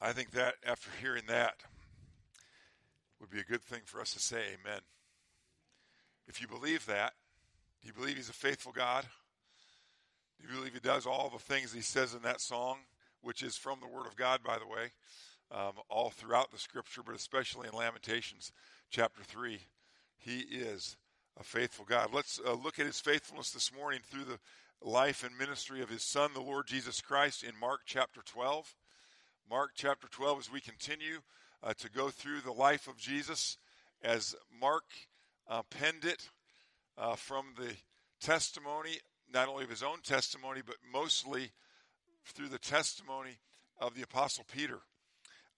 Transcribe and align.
I 0.00 0.12
think 0.12 0.30
that 0.32 0.54
after 0.66 0.90
hearing 1.00 1.24
that 1.28 1.54
would 3.20 3.30
be 3.30 3.40
a 3.40 3.44
good 3.44 3.62
thing 3.62 3.80
for 3.84 4.00
us 4.00 4.12
to 4.12 4.20
say 4.20 4.36
amen. 4.36 4.80
If 6.28 6.40
you 6.40 6.48
believe 6.48 6.84
that, 6.86 7.14
do 7.80 7.88
you 7.88 7.94
believe 7.94 8.16
he's 8.16 8.28
a 8.28 8.34
faithful 8.34 8.72
God? 8.72 9.06
Do 10.38 10.48
you 10.48 10.58
believe 10.58 10.74
he 10.74 10.80
does 10.80 11.06
all 11.06 11.30
the 11.30 11.38
things 11.38 11.72
he 11.72 11.80
says 11.80 12.14
in 12.14 12.22
that 12.22 12.40
song, 12.40 12.78
which 13.22 13.42
is 13.42 13.56
from 13.56 13.78
the 13.80 13.88
Word 13.88 14.06
of 14.06 14.16
God, 14.16 14.40
by 14.44 14.58
the 14.58 14.66
way, 14.66 14.90
um, 15.50 15.72
all 15.88 16.10
throughout 16.10 16.50
the 16.50 16.58
Scripture, 16.58 17.02
but 17.04 17.14
especially 17.14 17.68
in 17.68 17.74
Lamentations 17.74 18.52
chapter 18.90 19.22
3? 19.22 19.60
He 20.18 20.40
is 20.40 20.96
a 21.40 21.44
faithful 21.44 21.86
God. 21.88 22.10
Let's 22.12 22.38
uh, 22.46 22.52
look 22.52 22.78
at 22.78 22.86
his 22.86 23.00
faithfulness 23.00 23.50
this 23.50 23.72
morning 23.74 24.00
through 24.04 24.24
the 24.24 24.38
life 24.82 25.24
and 25.24 25.36
ministry 25.38 25.80
of 25.80 25.88
his 25.88 26.02
Son, 26.02 26.30
the 26.34 26.40
Lord 26.40 26.66
Jesus 26.66 27.00
Christ, 27.00 27.42
in 27.42 27.52
Mark 27.58 27.80
chapter 27.86 28.20
12. 28.24 28.74
Mark 29.48 29.70
chapter 29.76 30.08
12, 30.08 30.40
as 30.40 30.52
we 30.52 30.60
continue 30.60 31.20
uh, 31.62 31.72
to 31.78 31.88
go 31.88 32.08
through 32.08 32.40
the 32.40 32.50
life 32.50 32.88
of 32.88 32.96
Jesus, 32.96 33.58
as 34.02 34.34
Mark 34.60 34.82
uh, 35.48 35.62
penned 35.70 36.04
it 36.04 36.28
uh, 36.98 37.14
from 37.14 37.54
the 37.56 37.72
testimony, 38.20 38.98
not 39.32 39.48
only 39.48 39.62
of 39.62 39.70
his 39.70 39.84
own 39.84 40.00
testimony, 40.02 40.62
but 40.66 40.76
mostly 40.92 41.52
through 42.24 42.48
the 42.48 42.58
testimony 42.58 43.38
of 43.78 43.94
the 43.94 44.02
Apostle 44.02 44.44
Peter, 44.52 44.80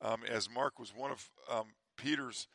um, 0.03 0.21
as 0.29 0.51
Mark 0.51 0.79
was 0.79 0.95
one 0.95 1.11
of 1.11 1.31
um, 1.51 1.69
Peter's 1.97 2.47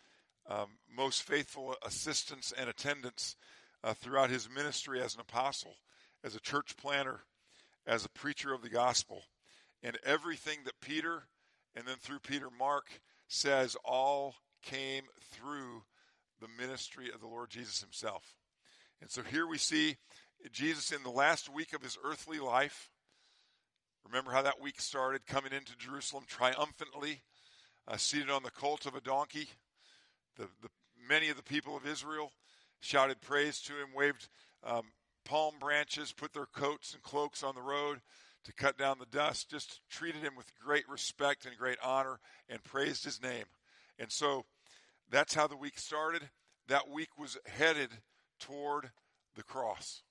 um, 0.48 0.68
most 0.96 1.24
faithful 1.24 1.76
assistants 1.84 2.54
and 2.56 2.70
attendants 2.70 3.38
uh, 3.84 3.96
throughout 3.96 4.30
his 4.30 4.48
ministry 4.48 5.02
as 5.02 5.16
an 5.16 5.22
apostle, 5.22 5.78
as 6.24 6.36
a 6.36 6.40
church 6.40 6.78
planter, 6.78 7.22
as 7.88 8.06
a 8.06 8.10
preacher 8.10 8.54
of 8.54 8.62
the 8.62 8.70
gospel. 8.70 9.24
And 9.84 9.98
everything 10.06 10.60
that 10.66 10.80
Peter 10.82 11.24
and 11.76 11.86
then 11.86 11.98
through 12.00 12.20
Peter, 12.20 12.48
Mark 12.58 12.86
says 13.28 13.76
all 13.84 14.36
came 14.62 15.04
through 15.32 15.84
the 16.40 16.48
ministry 16.58 17.10
of 17.14 17.20
the 17.20 17.28
Lord 17.28 17.50
Jesus 17.50 17.82
himself. 17.82 18.36
And 19.02 19.10
so 19.10 19.22
here 19.22 19.46
we 19.46 19.58
see 19.58 19.98
Jesus 20.52 20.92
in 20.92 21.04
the 21.04 21.10
last 21.10 21.54
week 21.54 21.74
of 21.74 21.82
his 21.82 21.98
earthly 22.04 22.40
life. 22.40 22.90
Remember 24.06 24.32
how 24.32 24.42
that 24.42 24.62
week 24.62 24.80
started, 24.80 25.26
coming 25.26 25.54
into 25.54 25.78
Jerusalem 25.78 26.24
triumphantly, 26.28 27.22
uh, 27.88 27.98
seated 27.98 28.30
on 28.30 28.44
the 28.44 28.52
colt 28.52 28.86
of 28.86 28.96
a 28.96 29.02
donkey. 29.02 29.48
The, 30.38 30.48
the, 30.62 30.70
many 31.08 31.30
of 31.30 31.38
the 31.38 31.44
people 31.44 31.76
of 31.76 31.86
Israel 31.86 32.32
shouted 32.82 33.22
praise 33.22 33.62
to 33.62 33.74
him, 33.74 33.90
waved 33.96 34.28
um, 34.64 34.84
palm 35.26 35.56
branches, 35.60 36.12
put 36.12 36.34
their 36.34 36.46
coats 36.46 36.94
and 36.94 37.02
cloaks 37.02 37.44
on 37.44 37.56
the 37.56 37.62
road 37.62 38.02
to 38.46 38.54
cut 38.54 38.78
down 38.78 38.98
the 39.00 39.06
dust, 39.06 39.50
just 39.50 39.82
treated 39.90 40.22
him 40.22 40.34
with 40.36 40.52
great 40.60 40.88
respect 40.90 41.46
and 41.46 41.58
great 41.58 41.78
honor 41.84 42.20
and 42.50 42.64
praised 42.64 43.06
his 43.06 43.22
name. 43.22 43.46
And 44.00 44.12
so 44.12 44.46
that's 45.10 45.34
how 45.34 45.48
the 45.48 45.58
week 45.58 45.80
started. 45.80 46.30
That 46.68 46.90
week 46.90 47.18
was 47.18 47.38
headed 47.46 47.90
toward 48.40 48.92
the 49.36 49.44
cross. 49.44 50.04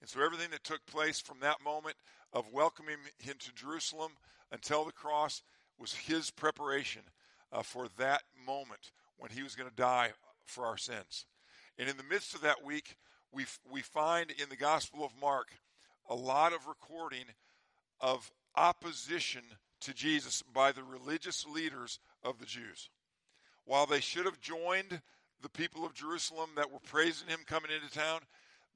And 0.00 0.08
so 0.08 0.22
everything 0.24 0.50
that 0.50 0.64
took 0.64 0.84
place 0.86 1.20
from 1.20 1.40
that 1.40 1.62
moment 1.64 1.96
of 2.32 2.52
welcoming 2.52 2.98
him 3.18 3.36
to 3.38 3.54
Jerusalem 3.54 4.12
until 4.52 4.84
the 4.84 4.92
cross 4.92 5.42
was 5.78 5.94
his 5.94 6.30
preparation 6.30 7.02
uh, 7.52 7.62
for 7.62 7.88
that 7.98 8.22
moment 8.46 8.90
when 9.16 9.30
he 9.30 9.42
was 9.42 9.54
going 9.54 9.68
to 9.68 9.74
die 9.74 10.12
for 10.44 10.66
our 10.66 10.76
sins. 10.76 11.26
And 11.78 11.88
in 11.88 11.96
the 11.96 12.02
midst 12.02 12.34
of 12.34 12.42
that 12.42 12.64
week, 12.64 12.96
we, 13.32 13.46
we 13.70 13.80
find 13.82 14.30
in 14.30 14.48
the 14.48 14.56
Gospel 14.56 15.04
of 15.04 15.12
Mark 15.20 15.48
a 16.08 16.14
lot 16.14 16.52
of 16.52 16.66
recording 16.66 17.24
of 18.00 18.30
opposition 18.54 19.42
to 19.80 19.94
Jesus 19.94 20.42
by 20.42 20.72
the 20.72 20.82
religious 20.82 21.46
leaders 21.46 21.98
of 22.22 22.38
the 22.38 22.46
Jews. 22.46 22.90
While 23.64 23.86
they 23.86 24.00
should 24.00 24.24
have 24.24 24.40
joined 24.40 25.00
the 25.42 25.48
people 25.48 25.84
of 25.84 25.94
Jerusalem 25.94 26.50
that 26.56 26.70
were 26.70 26.78
praising 26.80 27.28
him 27.28 27.40
coming 27.46 27.70
into 27.70 27.92
town, 27.92 28.20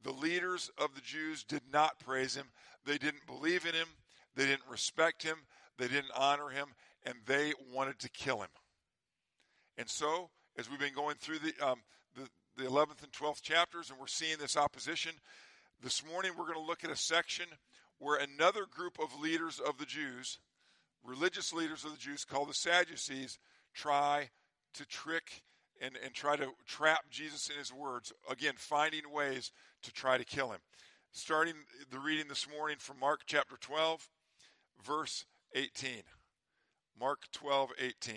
the 0.02 0.12
leaders 0.12 0.70
of 0.78 0.94
the 0.94 1.00
Jews 1.00 1.44
did 1.44 1.62
not 1.72 1.98
praise 2.00 2.34
him. 2.34 2.46
They 2.84 2.98
didn't 2.98 3.26
believe 3.26 3.66
in 3.66 3.74
him. 3.74 3.88
They 4.34 4.46
didn't 4.46 4.68
respect 4.70 5.22
him. 5.22 5.36
They 5.78 5.88
didn't 5.88 6.12
honor 6.16 6.48
him. 6.48 6.68
And 7.04 7.14
they 7.26 7.52
wanted 7.72 7.98
to 8.00 8.08
kill 8.10 8.40
him. 8.40 8.48
And 9.78 9.88
so, 9.88 10.30
as 10.58 10.70
we've 10.70 10.78
been 10.78 10.94
going 10.94 11.16
through 11.16 11.38
the, 11.38 11.54
um, 11.66 11.80
the, 12.14 12.28
the 12.62 12.68
11th 12.68 13.02
and 13.02 13.12
12th 13.12 13.42
chapters 13.42 13.90
and 13.90 13.98
we're 13.98 14.06
seeing 14.06 14.36
this 14.38 14.56
opposition, 14.56 15.12
this 15.82 16.04
morning 16.06 16.32
we're 16.36 16.44
going 16.44 16.58
to 16.58 16.66
look 16.66 16.84
at 16.84 16.90
a 16.90 16.96
section 16.96 17.46
where 18.00 18.18
another 18.18 18.64
group 18.68 18.98
of 18.98 19.20
leaders 19.20 19.60
of 19.60 19.78
the 19.78 19.86
Jews, 19.86 20.38
religious 21.04 21.52
leaders 21.52 21.84
of 21.84 21.92
the 21.92 21.98
Jews 21.98 22.24
called 22.24 22.48
the 22.48 22.54
Sadducees, 22.54 23.38
try 23.74 24.30
to 24.74 24.86
trick 24.86 25.42
and, 25.80 25.96
and 26.02 26.14
try 26.14 26.34
to 26.34 26.48
trap 26.66 27.04
Jesus 27.10 27.48
in 27.48 27.56
his 27.58 27.72
words, 27.72 28.12
again, 28.28 28.54
finding 28.56 29.02
ways 29.12 29.52
to 29.82 29.92
try 29.92 30.18
to 30.18 30.24
kill 30.24 30.50
him. 30.50 30.60
Starting 31.12 31.54
the 31.90 31.98
reading 31.98 32.26
this 32.28 32.46
morning 32.50 32.76
from 32.78 32.98
Mark 32.98 33.20
chapter 33.26 33.56
12, 33.60 34.08
verse 34.82 35.26
18. 35.54 36.02
Mark 36.98 37.20
12, 37.32 37.70
18. 37.78 38.16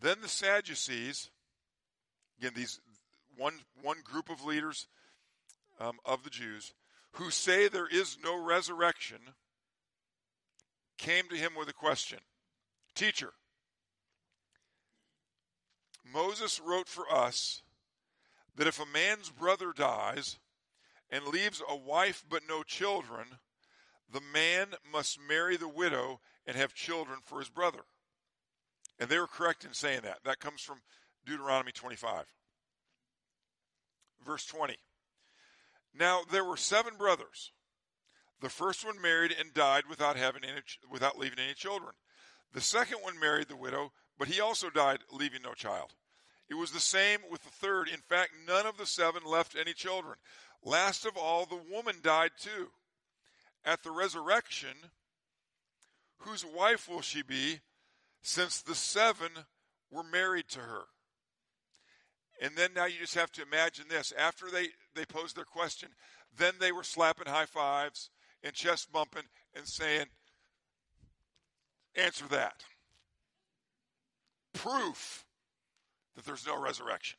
Then 0.00 0.16
the 0.22 0.28
Sadducees, 0.28 1.30
again, 2.38 2.52
these 2.54 2.80
one 3.36 3.54
one 3.82 3.96
group 4.04 4.30
of 4.30 4.44
leaders 4.44 4.86
um, 5.80 5.98
of 6.04 6.22
the 6.22 6.30
Jews 6.30 6.72
who 7.12 7.30
say 7.30 7.68
there 7.68 7.86
is 7.86 8.18
no 8.22 8.36
resurrection 8.36 9.18
came 10.98 11.28
to 11.28 11.36
him 11.36 11.52
with 11.56 11.68
a 11.68 11.74
question 11.74 12.18
Teacher, 12.94 13.32
Moses 16.04 16.60
wrote 16.60 16.88
for 16.88 17.12
us 17.12 17.62
that 18.56 18.66
if 18.66 18.80
a 18.80 18.86
man's 18.86 19.30
brother 19.30 19.72
dies 19.76 20.38
and 21.10 21.26
leaves 21.26 21.62
a 21.68 21.76
wife 21.76 22.24
but 22.28 22.42
no 22.48 22.62
children, 22.62 23.26
the 24.12 24.20
man 24.32 24.68
must 24.92 25.18
marry 25.28 25.56
the 25.56 25.68
widow 25.68 26.20
and 26.46 26.56
have 26.56 26.74
children 26.74 27.18
for 27.24 27.40
his 27.40 27.48
brother. 27.48 27.80
And 28.98 29.08
they 29.08 29.18
were 29.18 29.26
correct 29.26 29.64
in 29.64 29.72
saying 29.72 30.02
that. 30.04 30.18
That 30.24 30.38
comes 30.38 30.60
from 30.60 30.82
Deuteronomy 31.26 31.72
25. 31.72 32.26
Verse 34.24 34.46
20. 34.46 34.76
Now 35.94 36.22
there 36.30 36.44
were 36.44 36.56
seven 36.56 36.96
brothers. 36.96 37.52
The 38.40 38.48
first 38.48 38.84
one 38.84 39.00
married 39.00 39.34
and 39.38 39.54
died 39.54 39.84
without 39.88 40.16
having 40.16 40.44
any, 40.44 40.60
without 40.90 41.18
leaving 41.18 41.38
any 41.38 41.54
children. 41.54 41.92
The 42.52 42.60
second 42.60 42.98
one 42.98 43.18
married 43.18 43.48
the 43.48 43.56
widow, 43.56 43.92
but 44.18 44.28
he 44.28 44.40
also 44.40 44.70
died 44.70 44.98
leaving 45.10 45.42
no 45.42 45.54
child. 45.54 45.94
It 46.48 46.54
was 46.54 46.72
the 46.72 46.80
same 46.80 47.20
with 47.30 47.42
the 47.42 47.50
third. 47.50 47.88
In 47.88 48.00
fact, 48.00 48.32
none 48.46 48.66
of 48.66 48.76
the 48.76 48.86
seven 48.86 49.22
left 49.24 49.56
any 49.56 49.72
children. 49.72 50.16
Last 50.62 51.06
of 51.06 51.16
all, 51.16 51.46
the 51.46 51.60
woman 51.70 51.96
died 52.02 52.32
too. 52.38 52.68
At 53.64 53.82
the 53.82 53.90
resurrection, 53.90 54.76
whose 56.18 56.44
wife 56.44 56.88
will 56.88 57.00
she 57.00 57.22
be, 57.22 57.60
since 58.22 58.60
the 58.60 58.74
seven 58.74 59.30
were 59.90 60.02
married 60.02 60.48
to 60.50 60.60
her? 60.60 60.84
And 62.44 62.54
then 62.56 62.74
now 62.76 62.84
you 62.84 62.98
just 63.00 63.14
have 63.14 63.32
to 63.32 63.42
imagine 63.42 63.86
this. 63.88 64.12
After 64.18 64.50
they, 64.50 64.68
they 64.94 65.06
posed 65.06 65.34
their 65.34 65.46
question, 65.46 65.88
then 66.36 66.52
they 66.60 66.72
were 66.72 66.82
slapping 66.82 67.26
high 67.26 67.46
fives 67.46 68.10
and 68.42 68.52
chest 68.52 68.92
bumping 68.92 69.22
and 69.54 69.66
saying, 69.66 70.04
Answer 71.96 72.26
that. 72.28 72.62
Proof 74.52 75.24
that 76.16 76.26
there's 76.26 76.46
no 76.46 76.60
resurrection. 76.60 77.16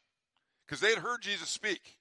Because 0.67 0.79
they 0.79 0.89
had 0.89 0.99
heard 0.99 1.23
Jesus 1.23 1.49
speak. 1.49 1.97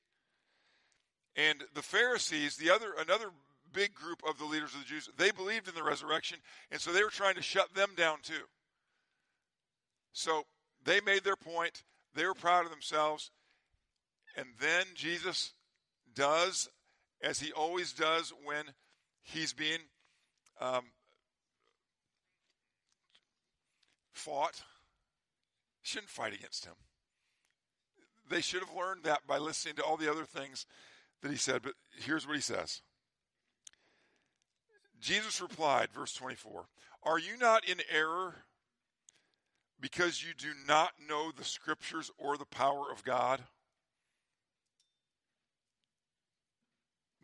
And 1.34 1.64
the 1.72 1.82
Pharisees, 1.82 2.56
the 2.56 2.70
other 2.70 2.92
another 2.98 3.30
big 3.72 3.94
group 3.94 4.20
of 4.28 4.38
the 4.38 4.44
leaders 4.44 4.74
of 4.74 4.80
the 4.80 4.86
Jews, 4.86 5.08
they 5.16 5.30
believed 5.30 5.66
in 5.66 5.74
the 5.74 5.82
resurrection, 5.82 6.38
and 6.70 6.78
so 6.78 6.92
they 6.92 7.02
were 7.02 7.10
trying 7.10 7.36
to 7.36 7.42
shut 7.42 7.74
them 7.74 7.90
down 7.96 8.18
too. 8.22 8.44
So 10.12 10.42
they 10.84 11.00
made 11.00 11.24
their 11.24 11.36
point. 11.36 11.84
They 12.14 12.24
were 12.24 12.34
proud 12.34 12.64
of 12.64 12.70
themselves. 12.70 13.30
And 14.36 14.46
then 14.60 14.86
Jesus 14.94 15.52
does, 16.14 16.68
as 17.22 17.40
he 17.40 17.52
always 17.52 17.92
does 17.92 18.32
when 18.44 18.64
he's 19.22 19.52
being 19.52 19.78
um, 20.60 20.84
fought. 24.12 24.62
Shouldn't 25.82 26.10
fight 26.10 26.34
against 26.34 26.64
him. 26.64 26.74
They 28.30 28.40
should 28.40 28.60
have 28.60 28.74
learned 28.74 29.04
that 29.04 29.26
by 29.26 29.38
listening 29.38 29.74
to 29.76 29.82
all 29.82 29.98
the 29.98 30.10
other 30.10 30.24
things 30.24 30.66
that 31.22 31.30
he 31.30 31.36
said. 31.36 31.62
But 31.62 31.74
here's 31.98 32.26
what 32.26 32.36
he 32.36 32.42
says 32.42 32.80
Jesus 35.00 35.40
replied, 35.40 35.90
verse 35.92 36.14
24, 36.14 36.66
Are 37.02 37.18
you 37.18 37.36
not 37.36 37.68
in 37.68 37.78
error? 37.90 38.44
Because 39.84 40.24
you 40.24 40.32
do 40.32 40.54
not 40.66 40.92
know 41.06 41.30
the 41.30 41.44
scriptures 41.44 42.10
or 42.16 42.38
the 42.38 42.46
power 42.46 42.90
of 42.90 43.04
God? 43.04 43.42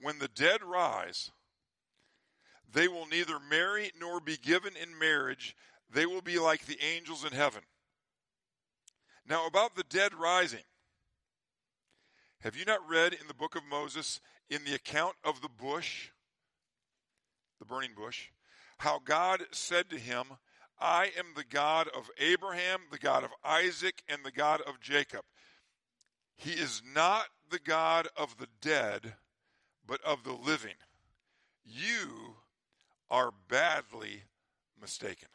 When 0.02 0.18
the 0.18 0.28
dead 0.28 0.62
rise, 0.62 1.30
They 2.72 2.88
will 2.88 3.06
neither 3.06 3.38
marry 3.50 3.90
nor 4.00 4.20
be 4.20 4.36
given 4.36 4.74
in 4.76 4.98
marriage. 4.98 5.56
They 5.92 6.06
will 6.06 6.22
be 6.22 6.38
like 6.38 6.66
the 6.66 6.78
angels 6.82 7.24
in 7.24 7.32
heaven. 7.32 7.62
Now, 9.28 9.46
about 9.46 9.74
the 9.74 9.84
dead 9.84 10.14
rising. 10.14 10.64
Have 12.40 12.56
you 12.56 12.64
not 12.64 12.88
read 12.88 13.12
in 13.12 13.26
the 13.28 13.34
book 13.34 13.54
of 13.54 13.62
Moses, 13.68 14.20
in 14.48 14.64
the 14.64 14.74
account 14.74 15.14
of 15.24 15.42
the 15.42 15.48
bush, 15.48 16.08
the 17.58 17.66
burning 17.66 17.90
bush, 17.96 18.28
how 18.78 19.00
God 19.04 19.42
said 19.50 19.90
to 19.90 19.98
him, 19.98 20.26
I 20.80 21.10
am 21.18 21.26
the 21.36 21.44
God 21.44 21.88
of 21.88 22.10
Abraham, 22.18 22.80
the 22.90 22.98
God 22.98 23.22
of 23.22 23.30
Isaac, 23.44 24.02
and 24.08 24.24
the 24.24 24.32
God 24.32 24.60
of 24.62 24.80
Jacob. 24.80 25.22
He 26.36 26.52
is 26.52 26.82
not 26.94 27.26
the 27.50 27.58
God 27.58 28.08
of 28.16 28.38
the 28.38 28.48
dead, 28.62 29.14
but 29.86 30.00
of 30.02 30.24
the 30.24 30.32
living. 30.32 30.76
You 31.64 32.36
are 33.10 33.30
badly 33.48 34.22
mistaken. 34.80 35.28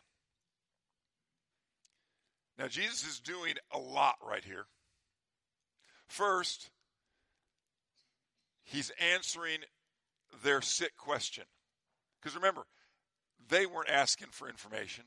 Now, 2.57 2.67
Jesus 2.67 3.05
is 3.05 3.19
doing 3.19 3.55
a 3.71 3.77
lot 3.77 4.15
right 4.25 4.43
here. 4.43 4.65
First, 6.07 6.69
he's 8.63 8.91
answering 9.13 9.59
their 10.43 10.61
sick 10.61 10.95
question. 10.97 11.43
Because 12.19 12.35
remember, 12.35 12.65
they 13.49 13.65
weren't 13.65 13.89
asking 13.89 14.29
for 14.31 14.47
information. 14.47 15.03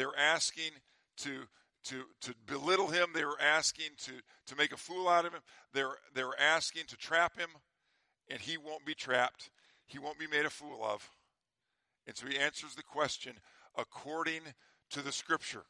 They 0.00 0.06
were 0.06 0.16
asking 0.16 0.70
to 1.18 1.42
to 1.84 2.04
to 2.22 2.34
belittle 2.46 2.86
him. 2.86 3.08
They 3.12 3.26
were 3.26 3.38
asking 3.38 3.90
to 4.06 4.12
to 4.46 4.56
make 4.56 4.72
a 4.72 4.78
fool 4.78 5.10
out 5.10 5.26
of 5.26 5.34
him. 5.34 5.42
They're 5.74 5.92
they 6.14 6.24
were 6.24 6.40
asking 6.40 6.84
to 6.86 6.96
trap 6.96 7.38
him, 7.38 7.50
and 8.26 8.40
he 8.40 8.56
won't 8.56 8.86
be 8.86 8.94
trapped. 8.94 9.50
He 9.84 9.98
won't 9.98 10.18
be 10.18 10.26
made 10.26 10.46
a 10.46 10.50
fool 10.50 10.82
of. 10.82 11.10
And 12.06 12.16
so 12.16 12.26
he 12.26 12.38
answers 12.38 12.74
the 12.74 12.82
question 12.82 13.34
according 13.76 14.40
to 14.88 15.02
the 15.02 15.12
scripture. 15.12 15.64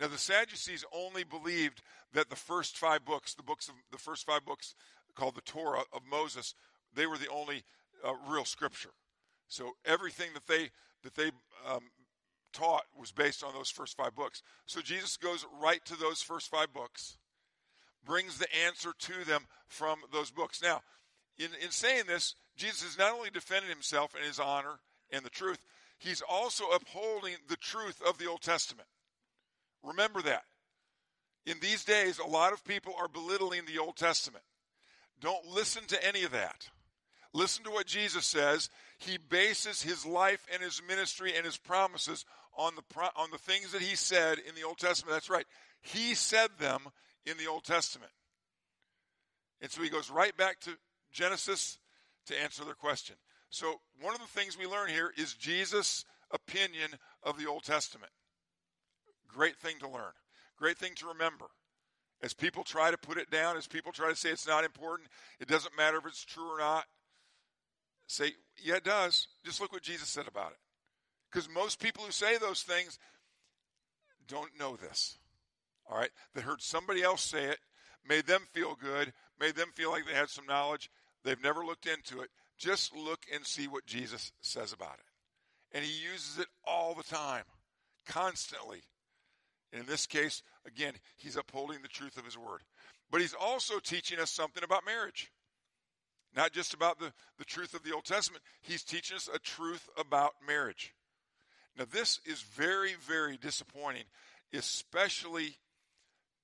Now 0.00 0.06
the 0.06 0.16
Sadducees 0.16 0.86
only 0.90 1.22
believed 1.22 1.82
that 2.14 2.30
the 2.30 2.36
first 2.36 2.78
five 2.78 3.04
books, 3.04 3.34
the 3.34 3.42
books 3.42 3.68
of 3.68 3.74
the 3.92 3.98
first 3.98 4.24
five 4.24 4.46
books 4.46 4.74
called 5.14 5.34
the 5.34 5.42
Torah 5.42 5.82
of 5.92 6.00
Moses, 6.10 6.54
they 6.94 7.04
were 7.04 7.18
the 7.18 7.28
only 7.28 7.64
uh, 8.02 8.14
real 8.30 8.46
scripture. 8.46 8.94
So 9.46 9.72
everything 9.84 10.30
that 10.32 10.46
they 10.46 10.70
that 11.02 11.16
they 11.16 11.32
um, 11.68 11.90
taught 12.54 12.84
was 12.98 13.12
based 13.12 13.44
on 13.44 13.52
those 13.52 13.70
first 13.70 13.96
five 13.96 14.14
books. 14.14 14.42
So 14.66 14.80
Jesus 14.80 15.16
goes 15.16 15.44
right 15.60 15.84
to 15.84 15.96
those 15.96 16.22
first 16.22 16.50
five 16.50 16.72
books, 16.72 17.18
brings 18.06 18.38
the 18.38 18.46
answer 18.66 18.92
to 18.98 19.24
them 19.26 19.42
from 19.66 19.98
those 20.12 20.30
books. 20.30 20.62
Now, 20.62 20.80
in, 21.38 21.48
in 21.62 21.70
saying 21.70 22.04
this, 22.06 22.36
Jesus 22.56 22.92
is 22.92 22.98
not 22.98 23.12
only 23.12 23.30
defending 23.30 23.70
himself 23.70 24.14
and 24.14 24.24
his 24.24 24.38
honor 24.38 24.78
and 25.10 25.24
the 25.24 25.30
truth, 25.30 25.58
he's 25.98 26.22
also 26.22 26.64
upholding 26.68 27.34
the 27.48 27.56
truth 27.56 28.00
of 28.06 28.18
the 28.18 28.28
Old 28.28 28.40
Testament. 28.40 28.88
Remember 29.82 30.22
that. 30.22 30.44
In 31.46 31.58
these 31.60 31.84
days, 31.84 32.18
a 32.18 32.26
lot 32.26 32.52
of 32.52 32.64
people 32.64 32.94
are 32.98 33.08
belittling 33.08 33.62
the 33.66 33.80
Old 33.80 33.96
Testament. 33.96 34.44
Don't 35.20 35.46
listen 35.46 35.84
to 35.88 36.06
any 36.06 36.22
of 36.24 36.30
that. 36.30 36.68
Listen 37.32 37.64
to 37.64 37.70
what 37.70 37.86
Jesus 37.86 38.24
says. 38.24 38.70
He 38.98 39.18
bases 39.18 39.82
his 39.82 40.06
life 40.06 40.46
and 40.52 40.62
his 40.62 40.80
ministry 40.86 41.34
and 41.36 41.44
his 41.44 41.56
promises 41.56 42.24
on 42.56 42.74
the 42.76 42.82
on 43.16 43.30
the 43.30 43.38
things 43.38 43.72
that 43.72 43.82
he 43.82 43.96
said 43.96 44.38
in 44.38 44.54
the 44.54 44.62
Old 44.62 44.78
Testament. 44.78 45.14
That's 45.14 45.30
right. 45.30 45.46
He 45.80 46.14
said 46.14 46.50
them 46.58 46.80
in 47.26 47.36
the 47.36 47.46
Old 47.46 47.64
Testament. 47.64 48.12
And 49.60 49.70
so 49.70 49.82
he 49.82 49.88
goes 49.88 50.10
right 50.10 50.36
back 50.36 50.60
to 50.60 50.70
Genesis 51.12 51.78
to 52.26 52.40
answer 52.40 52.64
their 52.64 52.74
question. 52.74 53.16
So 53.50 53.80
one 54.00 54.14
of 54.14 54.20
the 54.20 54.26
things 54.26 54.58
we 54.58 54.66
learn 54.66 54.88
here 54.88 55.12
is 55.16 55.34
Jesus' 55.34 56.04
opinion 56.30 56.90
of 57.22 57.38
the 57.38 57.48
Old 57.48 57.64
Testament. 57.64 58.10
Great 59.28 59.56
thing 59.56 59.78
to 59.80 59.88
learn. 59.88 60.12
Great 60.58 60.78
thing 60.78 60.92
to 60.96 61.08
remember. 61.08 61.46
As 62.22 62.32
people 62.32 62.64
try 62.64 62.90
to 62.90 62.98
put 62.98 63.18
it 63.18 63.30
down, 63.30 63.56
as 63.56 63.66
people 63.66 63.92
try 63.92 64.08
to 64.08 64.16
say 64.16 64.30
it's 64.30 64.46
not 64.46 64.64
important, 64.64 65.08
it 65.40 65.48
doesn't 65.48 65.76
matter 65.76 65.98
if 65.98 66.06
it's 66.06 66.24
true 66.24 66.54
or 66.54 66.58
not. 66.58 66.84
Say, 68.06 68.32
yeah, 68.62 68.76
it 68.76 68.84
does. 68.84 69.28
Just 69.44 69.60
look 69.60 69.72
what 69.72 69.82
Jesus 69.82 70.08
said 70.08 70.28
about 70.28 70.52
it. 70.52 70.58
Because 71.34 71.48
most 71.48 71.80
people 71.80 72.04
who 72.04 72.12
say 72.12 72.38
those 72.38 72.62
things 72.62 72.96
don't 74.28 74.56
know 74.56 74.76
this. 74.76 75.18
All 75.90 75.98
right? 75.98 76.10
They 76.32 76.42
heard 76.42 76.62
somebody 76.62 77.02
else 77.02 77.22
say 77.22 77.46
it, 77.46 77.58
made 78.08 78.26
them 78.26 78.42
feel 78.52 78.78
good, 78.80 79.12
made 79.40 79.56
them 79.56 79.70
feel 79.74 79.90
like 79.90 80.06
they 80.06 80.14
had 80.14 80.28
some 80.30 80.46
knowledge. 80.46 80.90
They've 81.24 81.42
never 81.42 81.64
looked 81.64 81.86
into 81.86 82.20
it. 82.22 82.30
Just 82.56 82.94
look 82.94 83.24
and 83.34 83.44
see 83.44 83.66
what 83.66 83.84
Jesus 83.84 84.30
says 84.42 84.72
about 84.72 84.94
it. 84.94 85.76
And 85.76 85.84
he 85.84 86.04
uses 86.08 86.38
it 86.38 86.46
all 86.64 86.94
the 86.94 87.02
time, 87.02 87.42
constantly. 88.06 88.82
And 89.72 89.80
in 89.80 89.88
this 89.88 90.06
case, 90.06 90.40
again, 90.64 90.92
he's 91.16 91.36
upholding 91.36 91.82
the 91.82 91.88
truth 91.88 92.16
of 92.16 92.24
his 92.24 92.38
word. 92.38 92.60
But 93.10 93.22
he's 93.22 93.34
also 93.34 93.80
teaching 93.80 94.20
us 94.20 94.30
something 94.30 94.62
about 94.62 94.86
marriage 94.86 95.32
not 96.36 96.52
just 96.52 96.74
about 96.74 96.98
the, 96.98 97.12
the 97.38 97.44
truth 97.44 97.74
of 97.74 97.84
the 97.84 97.94
Old 97.94 98.04
Testament. 98.04 98.42
He's 98.60 98.82
teaching 98.82 99.16
us 99.16 99.28
a 99.32 99.38
truth 99.38 99.88
about 99.96 100.32
marriage. 100.44 100.92
Now, 101.76 101.84
this 101.90 102.20
is 102.24 102.42
very, 102.42 102.94
very 103.06 103.36
disappointing, 103.36 104.04
especially 104.52 105.56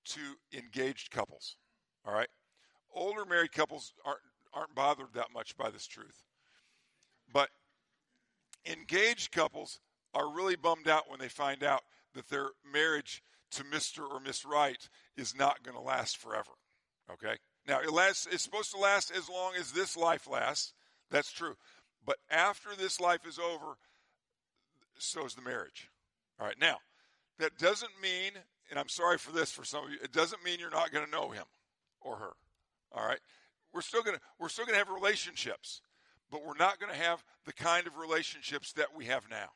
to 0.07 0.21
engaged 0.53 1.11
couples. 1.11 1.57
All 2.05 2.13
right? 2.13 2.29
Older 2.93 3.25
married 3.25 3.53
couples 3.53 3.93
aren't, 4.05 4.21
aren't 4.53 4.75
bothered 4.75 5.15
that 5.15 5.33
much 5.33 5.57
by 5.57 5.71
this 5.71 5.87
truth. 5.87 6.25
But 7.33 7.51
engaged 8.67 9.31
couples 9.31 9.79
are 10.15 10.29
really 10.29 10.57
bummed 10.57 10.89
out 10.89 11.09
when 11.09 11.21
they 11.21 11.29
find 11.29 11.63
out 11.63 11.83
that 12.15 12.29
their 12.29 12.49
marriage 12.73 13.23
to 13.53 13.65
Mr. 13.65 14.09
or 14.09 14.21
Miss 14.21 14.45
Right 14.45 14.89
is 15.17 15.37
not 15.37 15.63
going 15.63 15.77
to 15.77 15.83
last 15.83 16.17
forever. 16.17 16.51
Okay? 17.13 17.37
Now, 17.67 17.81
it 17.81 17.93
lasts, 17.93 18.27
it's 18.31 18.43
supposed 18.43 18.73
to 18.73 18.79
last 18.79 19.13
as 19.13 19.29
long 19.29 19.53
as 19.59 19.73
this 19.73 19.97
life 19.97 20.29
lasts. 20.29 20.73
That's 21.11 21.31
true. 21.31 21.57
But 22.05 22.17
after 22.31 22.71
this 22.77 23.01
life 23.01 23.27
is 23.27 23.39
over, 23.39 23.77
so 25.03 25.25
is 25.25 25.35
the 25.35 25.43
marriage. 25.43 25.91
All 26.39 26.47
right. 26.47 26.59
Now, 26.61 26.79
that 27.39 27.59
doesn't 27.59 27.93
mean, 28.03 28.33
and 28.71 28.79
I'm 28.79 28.89
sorry 28.89 29.19
for 29.19 29.33
this 29.33 29.51
for 29.51 29.65
some 29.65 29.85
of 29.85 29.91
you, 29.91 29.99
it 30.03 30.13
doesn't 30.13 30.45
mean 30.45 30.61
you're 30.61 30.71
not 30.71 30.93
going 30.93 31.05
to 31.05 31.11
know 31.11 31.31
him 31.31 31.45
or 32.01 32.17
her. 32.17 32.33
All 32.93 33.07
right. 33.07 33.21
We're 33.73 33.83
still 33.83 34.03
going 34.03 34.17
to 34.17 34.23
we're 34.39 34.49
still 34.49 34.65
going 34.65 34.75
to 34.75 34.85
have 34.85 34.91
relationships, 34.91 35.81
but 36.31 36.45
we're 36.45 36.57
not 36.59 36.81
going 36.81 36.93
to 36.93 36.99
have 36.99 37.25
the 37.47 37.53
kind 37.53 37.87
of 37.87 37.97
relationships 37.97 38.73
that 38.73 38.89
we 38.97 39.07
have 39.07 39.25
now. 39.31 39.51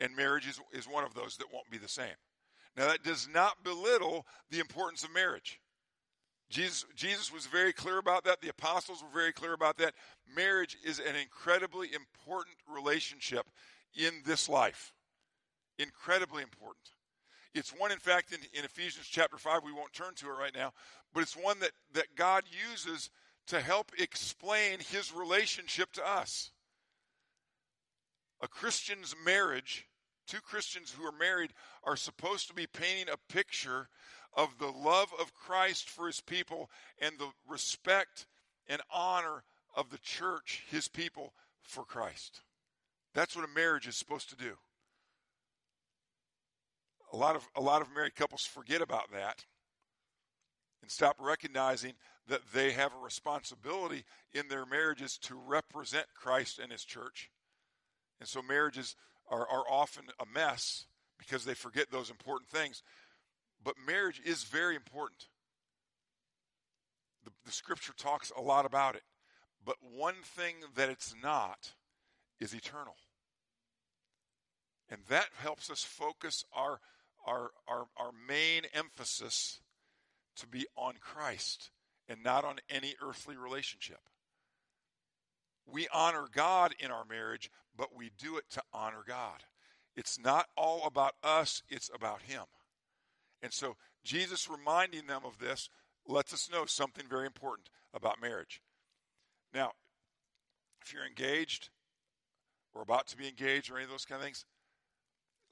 And 0.00 0.16
marriage 0.16 0.48
is, 0.48 0.60
is 0.72 0.86
one 0.86 1.04
of 1.04 1.14
those 1.14 1.36
that 1.36 1.52
won't 1.52 1.70
be 1.70 1.78
the 1.78 1.88
same. 1.88 2.14
Now, 2.76 2.88
that 2.88 3.02
does 3.02 3.28
not 3.32 3.62
belittle 3.62 4.26
the 4.50 4.60
importance 4.60 5.04
of 5.04 5.12
marriage. 5.12 5.60
Jesus, 6.48 6.84
Jesus 6.94 7.32
was 7.32 7.46
very 7.46 7.72
clear 7.72 7.98
about 7.98 8.24
that. 8.24 8.40
The 8.40 8.48
apostles 8.48 9.02
were 9.02 9.20
very 9.20 9.32
clear 9.32 9.52
about 9.52 9.78
that. 9.78 9.94
Marriage 10.34 10.76
is 10.84 10.98
an 10.98 11.16
incredibly 11.16 11.92
important 11.94 12.56
relationship 12.68 13.46
in 13.94 14.12
this 14.24 14.48
life. 14.48 14.92
Incredibly 15.78 16.42
important. 16.42 16.88
It's 17.54 17.70
one, 17.70 17.92
in 17.92 17.98
fact, 17.98 18.32
in, 18.32 18.40
in 18.58 18.64
Ephesians 18.64 19.06
chapter 19.10 19.36
5, 19.36 19.62
we 19.64 19.72
won't 19.72 19.92
turn 19.92 20.14
to 20.16 20.26
it 20.26 20.30
right 20.30 20.54
now, 20.54 20.72
but 21.12 21.22
it's 21.22 21.36
one 21.36 21.58
that, 21.60 21.72
that 21.92 22.16
God 22.16 22.44
uses 22.70 23.10
to 23.48 23.60
help 23.60 23.92
explain 23.98 24.78
his 24.78 25.12
relationship 25.12 25.92
to 25.92 26.08
us. 26.08 26.50
A 28.40 28.48
Christian's 28.48 29.14
marriage, 29.24 29.86
two 30.26 30.40
Christians 30.40 30.90
who 30.90 31.04
are 31.04 31.12
married, 31.12 31.52
are 31.84 31.96
supposed 31.96 32.48
to 32.48 32.54
be 32.54 32.66
painting 32.66 33.12
a 33.12 33.32
picture 33.32 33.88
of 34.34 34.58
the 34.58 34.70
love 34.70 35.12
of 35.20 35.34
Christ 35.34 35.90
for 35.90 36.06
his 36.06 36.20
people 36.20 36.70
and 37.00 37.18
the 37.18 37.28
respect 37.46 38.26
and 38.66 38.80
honor 38.90 39.44
of 39.76 39.90
the 39.90 39.98
church, 39.98 40.64
his 40.70 40.88
people, 40.88 41.34
for 41.60 41.84
Christ. 41.84 42.40
That's 43.14 43.36
what 43.36 43.44
a 43.44 43.54
marriage 43.54 43.86
is 43.86 43.96
supposed 43.96 44.30
to 44.30 44.36
do. 44.36 44.54
A 47.12 47.16
lot 47.16 47.36
of 47.36 47.46
a 47.54 47.60
lot 47.60 47.82
of 47.82 47.94
married 47.94 48.14
couples 48.14 48.44
forget 48.44 48.80
about 48.80 49.12
that 49.12 49.44
and 50.80 50.90
stop 50.90 51.16
recognizing 51.20 51.92
that 52.28 52.40
they 52.52 52.72
have 52.72 52.92
a 52.92 53.04
responsibility 53.04 54.04
in 54.32 54.48
their 54.48 54.66
marriages 54.66 55.18
to 55.18 55.34
represent 55.34 56.06
Christ 56.14 56.58
and 56.58 56.72
his 56.72 56.84
church. 56.84 57.30
And 58.20 58.28
so 58.28 58.42
marriages 58.42 58.96
are, 59.28 59.46
are 59.48 59.64
often 59.68 60.04
a 60.20 60.26
mess 60.26 60.86
because 61.18 61.44
they 61.44 61.54
forget 61.54 61.90
those 61.90 62.10
important 62.10 62.50
things. 62.50 62.82
But 63.62 63.74
marriage 63.86 64.20
is 64.24 64.44
very 64.44 64.76
important. 64.76 65.26
The, 67.24 67.30
the 67.44 67.52
scripture 67.52 67.94
talks 67.96 68.32
a 68.36 68.40
lot 68.40 68.66
about 68.66 68.96
it. 68.96 69.02
But 69.64 69.76
one 69.80 70.16
thing 70.24 70.56
that 70.74 70.88
it's 70.88 71.14
not 71.22 71.72
is 72.42 72.52
eternal. 72.54 72.96
And 74.90 75.00
that 75.08 75.28
helps 75.38 75.70
us 75.70 75.82
focus 75.84 76.44
our, 76.52 76.80
our, 77.24 77.50
our, 77.68 77.86
our 77.96 78.10
main 78.28 78.64
emphasis 78.74 79.60
to 80.36 80.46
be 80.46 80.66
on 80.76 80.94
Christ 81.00 81.70
and 82.08 82.22
not 82.22 82.44
on 82.44 82.56
any 82.68 82.94
earthly 83.02 83.36
relationship. 83.36 84.00
we 85.64 85.86
honor 85.94 86.26
God 86.30 86.74
in 86.80 86.90
our 86.90 87.04
marriage, 87.04 87.48
but 87.76 87.96
we 87.96 88.10
do 88.18 88.36
it 88.36 88.44
to 88.50 88.62
honor 88.74 89.04
God. 89.06 89.44
It's 89.94 90.18
not 90.18 90.48
all 90.56 90.84
about 90.84 91.14
us, 91.22 91.62
it's 91.68 91.90
about 91.94 92.22
Him. 92.22 92.42
And 93.40 93.52
so 93.52 93.76
Jesus 94.04 94.50
reminding 94.50 95.06
them 95.06 95.22
of 95.24 95.38
this 95.38 95.70
lets 96.06 96.34
us 96.34 96.50
know 96.52 96.66
something 96.66 97.04
very 97.08 97.26
important 97.26 97.68
about 97.94 98.20
marriage. 98.20 98.60
Now, 99.54 99.72
if 100.82 100.92
you're 100.92 101.06
engaged 101.06 101.70
or 102.74 102.82
about 102.82 103.06
to 103.08 103.16
be 103.16 103.28
engaged 103.28 103.70
or 103.70 103.76
any 103.76 103.84
of 103.84 103.90
those 103.90 104.04
kind 104.04 104.20
of 104.20 104.24
things, 104.24 104.44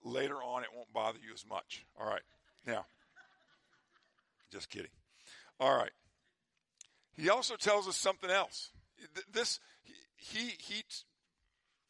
later 0.04 0.36
on 0.36 0.62
it 0.62 0.68
won't 0.74 0.92
bother 0.92 1.18
you 1.24 1.32
as 1.32 1.44
much. 1.48 1.84
All 1.98 2.06
right. 2.06 2.22
Now, 2.66 2.86
just 4.52 4.70
kidding. 4.70 4.90
All 5.58 5.76
right. 5.76 5.92
He 7.16 7.28
also 7.28 7.56
tells 7.56 7.86
us 7.86 7.96
something 7.96 8.30
else. 8.30 8.70
This 9.32 9.60
he 10.16 10.54
he 10.58 10.82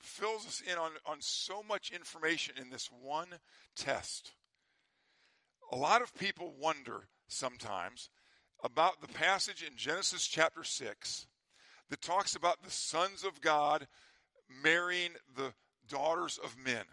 fills 0.00 0.46
us 0.46 0.62
in 0.66 0.78
on, 0.78 0.92
on 1.06 1.18
so 1.20 1.62
much 1.62 1.90
information 1.90 2.54
in 2.60 2.70
this 2.70 2.88
one 3.02 3.28
test. 3.76 4.32
A 5.72 5.76
lot 5.76 6.02
of 6.02 6.16
people 6.16 6.54
wonder 6.58 7.08
sometimes 7.28 8.10
about 8.62 9.00
the 9.00 9.08
passage 9.08 9.62
in 9.62 9.76
Genesis 9.76 10.26
chapter 10.26 10.64
6 10.64 11.26
that 11.88 12.02
talks 12.02 12.34
about 12.34 12.62
the 12.62 12.70
sons 12.70 13.24
of 13.24 13.40
God 13.40 13.86
marrying 14.62 15.12
the 15.36 15.52
daughters 15.88 16.38
of 16.42 16.56
men. 16.64 16.84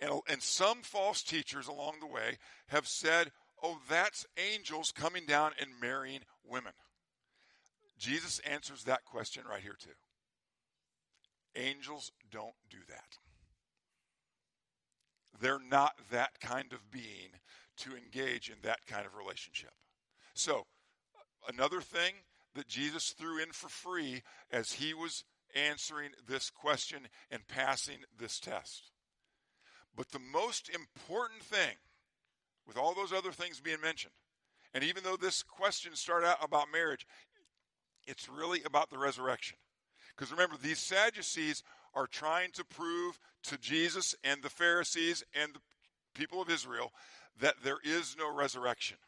And, 0.00 0.20
and 0.28 0.42
some 0.42 0.82
false 0.82 1.22
teachers 1.22 1.68
along 1.68 1.94
the 2.00 2.06
way 2.06 2.38
have 2.68 2.86
said, 2.86 3.32
oh, 3.62 3.78
that's 3.88 4.26
angels 4.38 4.92
coming 4.92 5.26
down 5.26 5.52
and 5.60 5.70
marrying 5.80 6.20
women. 6.44 6.72
Jesus 7.98 8.40
answers 8.40 8.84
that 8.84 9.04
question 9.04 9.42
right 9.48 9.62
here, 9.62 9.76
too. 9.78 9.90
Angels 11.54 12.12
don't 12.30 12.54
do 12.70 12.78
that. 12.88 13.18
They're 15.40 15.60
not 15.60 15.92
that 16.10 16.40
kind 16.40 16.72
of 16.72 16.90
being 16.90 17.30
to 17.78 17.96
engage 17.96 18.48
in 18.48 18.56
that 18.62 18.86
kind 18.86 19.06
of 19.06 19.16
relationship. 19.16 19.70
So, 20.34 20.66
another 21.48 21.80
thing 21.80 22.14
that 22.54 22.68
Jesus 22.68 23.10
threw 23.10 23.42
in 23.42 23.52
for 23.52 23.68
free 23.68 24.22
as 24.50 24.72
he 24.72 24.92
was 24.94 25.24
answering 25.54 26.10
this 26.26 26.50
question 26.50 27.08
and 27.30 27.46
passing 27.48 27.98
this 28.18 28.38
test. 28.40 28.90
But 29.96 30.10
the 30.10 30.18
most 30.18 30.68
important 30.68 31.42
thing, 31.42 31.76
with 32.66 32.76
all 32.76 32.94
those 32.94 33.12
other 33.12 33.32
things 33.32 33.60
being 33.60 33.80
mentioned, 33.80 34.14
and 34.72 34.84
even 34.84 35.02
though 35.02 35.16
this 35.16 35.42
question 35.42 35.94
started 35.94 36.28
out 36.28 36.44
about 36.44 36.72
marriage, 36.72 37.06
it's 38.06 38.28
really 38.28 38.62
about 38.64 38.90
the 38.90 38.98
resurrection. 38.98 39.58
Because 40.16 40.30
remember, 40.30 40.56
these 40.56 40.78
Sadducees 40.78 41.62
are 41.94 42.06
trying 42.06 42.52
to 42.52 42.64
prove 42.64 43.18
to 43.44 43.58
Jesus 43.58 44.14
and 44.22 44.42
the 44.42 44.50
Pharisees 44.50 45.24
and 45.34 45.54
the 45.54 45.60
people 46.14 46.40
of 46.40 46.50
Israel 46.50 46.92
that 47.40 47.56
there 47.64 47.78
is 47.82 48.16
no 48.18 48.32
resurrection. 48.32 48.98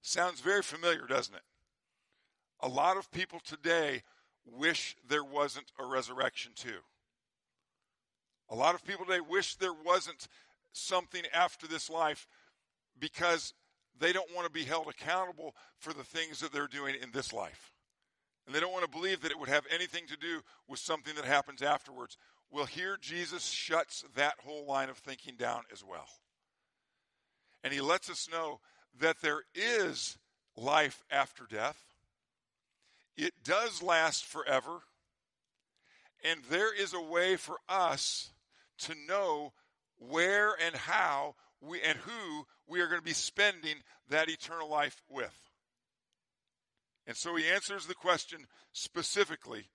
Sounds 0.00 0.40
very 0.40 0.62
familiar, 0.62 1.06
doesn't 1.06 1.34
it? 1.34 1.42
A 2.60 2.68
lot 2.68 2.96
of 2.96 3.10
people 3.10 3.40
today 3.40 4.02
wish 4.56 4.96
there 5.08 5.24
wasn't 5.24 5.72
a 5.78 5.84
resurrection, 5.84 6.52
too. 6.54 6.80
A 8.50 8.54
lot 8.54 8.74
of 8.74 8.84
people 8.84 9.04
today 9.04 9.20
wish 9.20 9.56
there 9.56 9.74
wasn't 9.84 10.28
something 10.72 11.22
after 11.34 11.66
this 11.66 11.90
life 11.90 12.26
because 12.98 13.52
they 13.98 14.12
don't 14.12 14.34
want 14.34 14.46
to 14.46 14.52
be 14.52 14.64
held 14.64 14.88
accountable 14.88 15.54
for 15.78 15.92
the 15.92 16.04
things 16.04 16.40
that 16.40 16.52
they're 16.52 16.66
doing 16.68 16.94
in 17.02 17.10
this 17.12 17.32
life. 17.32 17.72
And 18.46 18.54
they 18.54 18.60
don't 18.60 18.72
want 18.72 18.84
to 18.84 18.90
believe 18.90 19.20
that 19.20 19.30
it 19.30 19.38
would 19.38 19.48
have 19.48 19.66
anything 19.70 20.06
to 20.06 20.16
do 20.16 20.40
with 20.68 20.78
something 20.78 21.14
that 21.16 21.24
happens 21.24 21.62
afterwards. 21.62 22.16
Well, 22.50 22.64
here 22.64 22.96
Jesus 22.98 23.44
shuts 23.44 24.04
that 24.14 24.34
whole 24.42 24.66
line 24.66 24.88
of 24.88 24.96
thinking 24.96 25.34
down 25.36 25.62
as 25.70 25.84
well. 25.84 26.06
And 27.62 27.72
he 27.72 27.80
lets 27.80 28.08
us 28.08 28.28
know 28.32 28.60
that 29.00 29.20
there 29.20 29.42
is 29.54 30.16
life 30.56 31.04
after 31.10 31.44
death. 31.44 31.76
It 33.18 33.34
does 33.42 33.82
last 33.82 34.24
forever. 34.24 34.78
And 36.24 36.40
there 36.48 36.74
is 36.74 36.94
a 36.94 37.00
way 37.00 37.36
for 37.36 37.56
us 37.68 38.32
to 38.78 38.94
know 39.08 39.52
where 39.98 40.54
and 40.64 40.74
how 40.74 41.34
we 41.60 41.82
and 41.82 41.98
who 41.98 42.46
we 42.68 42.80
are 42.80 42.86
going 42.86 43.00
to 43.00 43.04
be 43.04 43.12
spending 43.12 43.76
that 44.08 44.28
eternal 44.28 44.70
life 44.70 45.02
with. 45.10 45.34
And 47.08 47.16
so 47.16 47.34
he 47.34 47.48
answers 47.48 47.86
the 47.86 47.94
question 47.94 48.46
specifically 48.72 49.68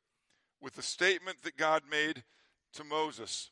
with 0.61 0.75
the 0.75 0.81
statement 0.81 1.37
that 1.43 1.57
God 1.57 1.83
made 1.89 2.23
to 2.75 2.85
Moses 2.85 3.51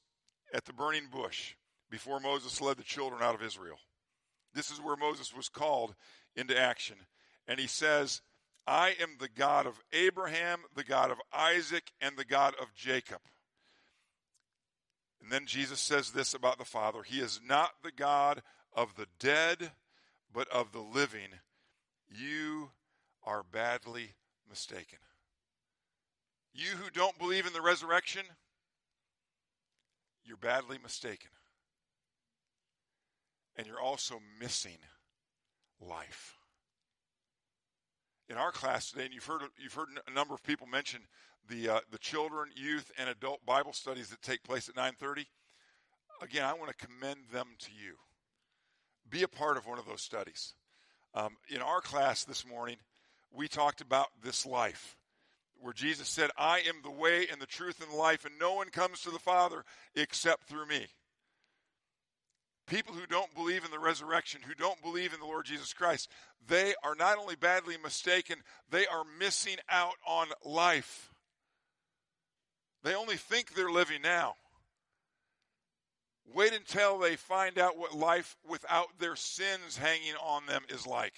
at 0.54 0.64
the 0.64 0.74
burning 0.74 1.08
bush 1.12 1.56
before 1.90 2.22
Moses 2.22 2.62
led 2.62 2.78
the 2.78 2.84
children 2.84 3.22
out 3.22 3.36
of 3.36 3.44
Israel. 3.44 3.78
This 4.54 4.72
is 4.72 4.80
where 4.80 4.96
Moses 4.96 5.36
was 5.36 5.50
called 5.50 5.96
into 6.36 6.58
action. 6.58 6.96
And 7.48 7.60
he 7.60 7.68
says, 7.68 8.22
I 8.68 8.96
am 9.02 9.18
the 9.20 9.30
God 9.30 9.66
of 9.66 9.82
Abraham, 9.92 10.60
the 10.76 10.84
God 10.84 11.12
of 11.12 11.18
Isaac, 11.34 11.92
and 12.00 12.18
the 12.18 12.26
God 12.26 12.54
of 12.62 12.74
Jacob. 12.76 13.20
And 15.22 15.32
then 15.32 15.46
Jesus 15.46 15.80
says 15.80 16.12
this 16.12 16.34
about 16.34 16.58
the 16.58 16.66
Father 16.66 17.04
He 17.04 17.20
is 17.20 17.40
not 17.46 17.72
the 17.84 17.92
God 17.92 18.42
of 18.74 18.96
the 18.96 19.08
dead, 19.20 19.72
but 20.34 20.48
of 20.50 20.72
the 20.72 20.80
living. 20.80 21.30
You 22.10 22.72
are 23.24 23.44
badly 23.44 24.16
mistaken. 24.50 25.00
You 26.54 26.72
who 26.72 26.90
don't 26.90 27.18
believe 27.18 27.46
in 27.46 27.54
the 27.54 27.62
resurrection, 27.62 28.24
you're 30.26 30.38
badly 30.38 30.78
mistaken. 30.82 31.30
And 33.56 33.68
you're 33.68 33.80
also 33.80 34.22
missing 34.40 34.78
life. 35.80 36.41
In 38.32 38.38
our 38.38 38.54
class 38.54 38.90
today, 38.90 39.04
and 39.04 39.14
you've 39.14 39.26
heard 39.26 39.42
you've 39.62 39.74
heard 39.74 39.90
a 40.08 40.12
number 40.14 40.34
of 40.34 40.42
people 40.42 40.66
mention 40.66 41.02
the 41.50 41.68
uh, 41.68 41.80
the 41.92 41.98
children, 41.98 42.48
youth, 42.56 42.90
and 42.98 43.10
adult 43.10 43.46
Bible 43.46 43.74
studies 43.74 44.08
that 44.08 44.22
take 44.22 44.42
place 44.42 44.70
at 44.70 44.76
9:30. 44.76 45.26
Again, 46.22 46.46
I 46.46 46.54
want 46.54 46.70
to 46.70 46.88
commend 46.88 47.26
them 47.34 47.48
to 47.60 47.72
you. 47.74 47.96
Be 49.10 49.24
a 49.24 49.28
part 49.28 49.58
of 49.58 49.68
one 49.68 49.80
of 49.80 49.86
those 49.86 50.02
studies. 50.02 50.54
Um, 51.14 51.36
in 51.50 51.62
our 51.62 51.82
class 51.82 52.24
this 52.24 52.48
morning, 52.48 52.78
we 53.34 53.50
talked 53.50 53.82
about 53.82 54.08
this 54.24 54.46
life 54.46 54.96
where 55.60 55.74
Jesus 55.74 56.08
said, 56.08 56.30
I 56.38 56.60
am 56.60 56.76
the 56.84 56.90
way 56.90 57.28
and 57.30 57.42
the 57.42 57.46
truth 57.46 57.86
and 57.86 57.98
life, 57.98 58.24
and 58.24 58.40
no 58.40 58.54
one 58.54 58.70
comes 58.70 59.02
to 59.02 59.12
the 59.12 59.20
Father 59.20 59.66
except 59.94 60.46
through 60.46 60.68
me. 60.68 60.88
People 62.68 62.94
who 62.94 63.06
don't 63.06 63.34
believe 63.36 63.66
in 63.66 63.72
the 63.72 63.80
resurrection, 63.80 64.42
who 64.46 64.54
don't 64.54 64.82
believe 64.82 65.14
in 65.14 65.20
the 65.20 65.26
Lord 65.26 65.46
Jesus 65.46 65.74
Christ, 65.74 66.10
they 66.48 66.74
are 66.84 66.96
not 66.96 67.18
only 67.18 67.36
badly 67.36 67.76
mistaken, 67.84 68.38
they 68.70 68.88
are 68.88 69.04
missing 69.20 69.58
out 69.70 69.96
on 70.08 70.28
life. 70.46 71.10
They 72.84 72.96
only 72.96 73.18
think 73.18 73.54
they're 73.54 73.70
living 73.70 74.02
now. 74.02 74.36
Wait 76.34 76.54
until 76.54 76.98
they 76.98 77.16
find 77.16 77.58
out 77.58 77.78
what 77.78 77.94
life 77.94 78.38
without 78.48 78.88
their 79.00 79.16
sins 79.16 79.78
hanging 79.78 80.16
on 80.24 80.46
them 80.46 80.62
is 80.70 80.88
like. 80.88 81.14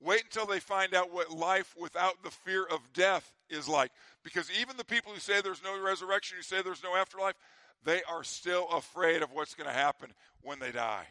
Wait 0.00 0.22
until 0.24 0.46
they 0.46 0.60
find 0.60 0.94
out 0.94 1.12
what 1.12 1.30
life 1.30 1.74
without 1.78 2.22
the 2.22 2.30
fear 2.30 2.64
of 2.64 2.92
death 2.92 3.32
is 3.48 3.66
like. 3.66 3.90
Because 4.22 4.50
even 4.60 4.76
the 4.76 4.84
people 4.84 5.12
who 5.12 5.20
say 5.20 5.40
there's 5.40 5.62
no 5.64 5.80
resurrection, 5.80 6.36
who 6.36 6.42
say 6.42 6.60
there's 6.60 6.82
no 6.82 6.94
afterlife, 6.94 7.36
they 7.84 8.02
are 8.04 8.24
still 8.24 8.68
afraid 8.68 9.22
of 9.22 9.32
what's 9.32 9.54
going 9.54 9.68
to 9.68 9.74
happen 9.74 10.12
when 10.42 10.58
they 10.58 10.72
die. 10.72 11.06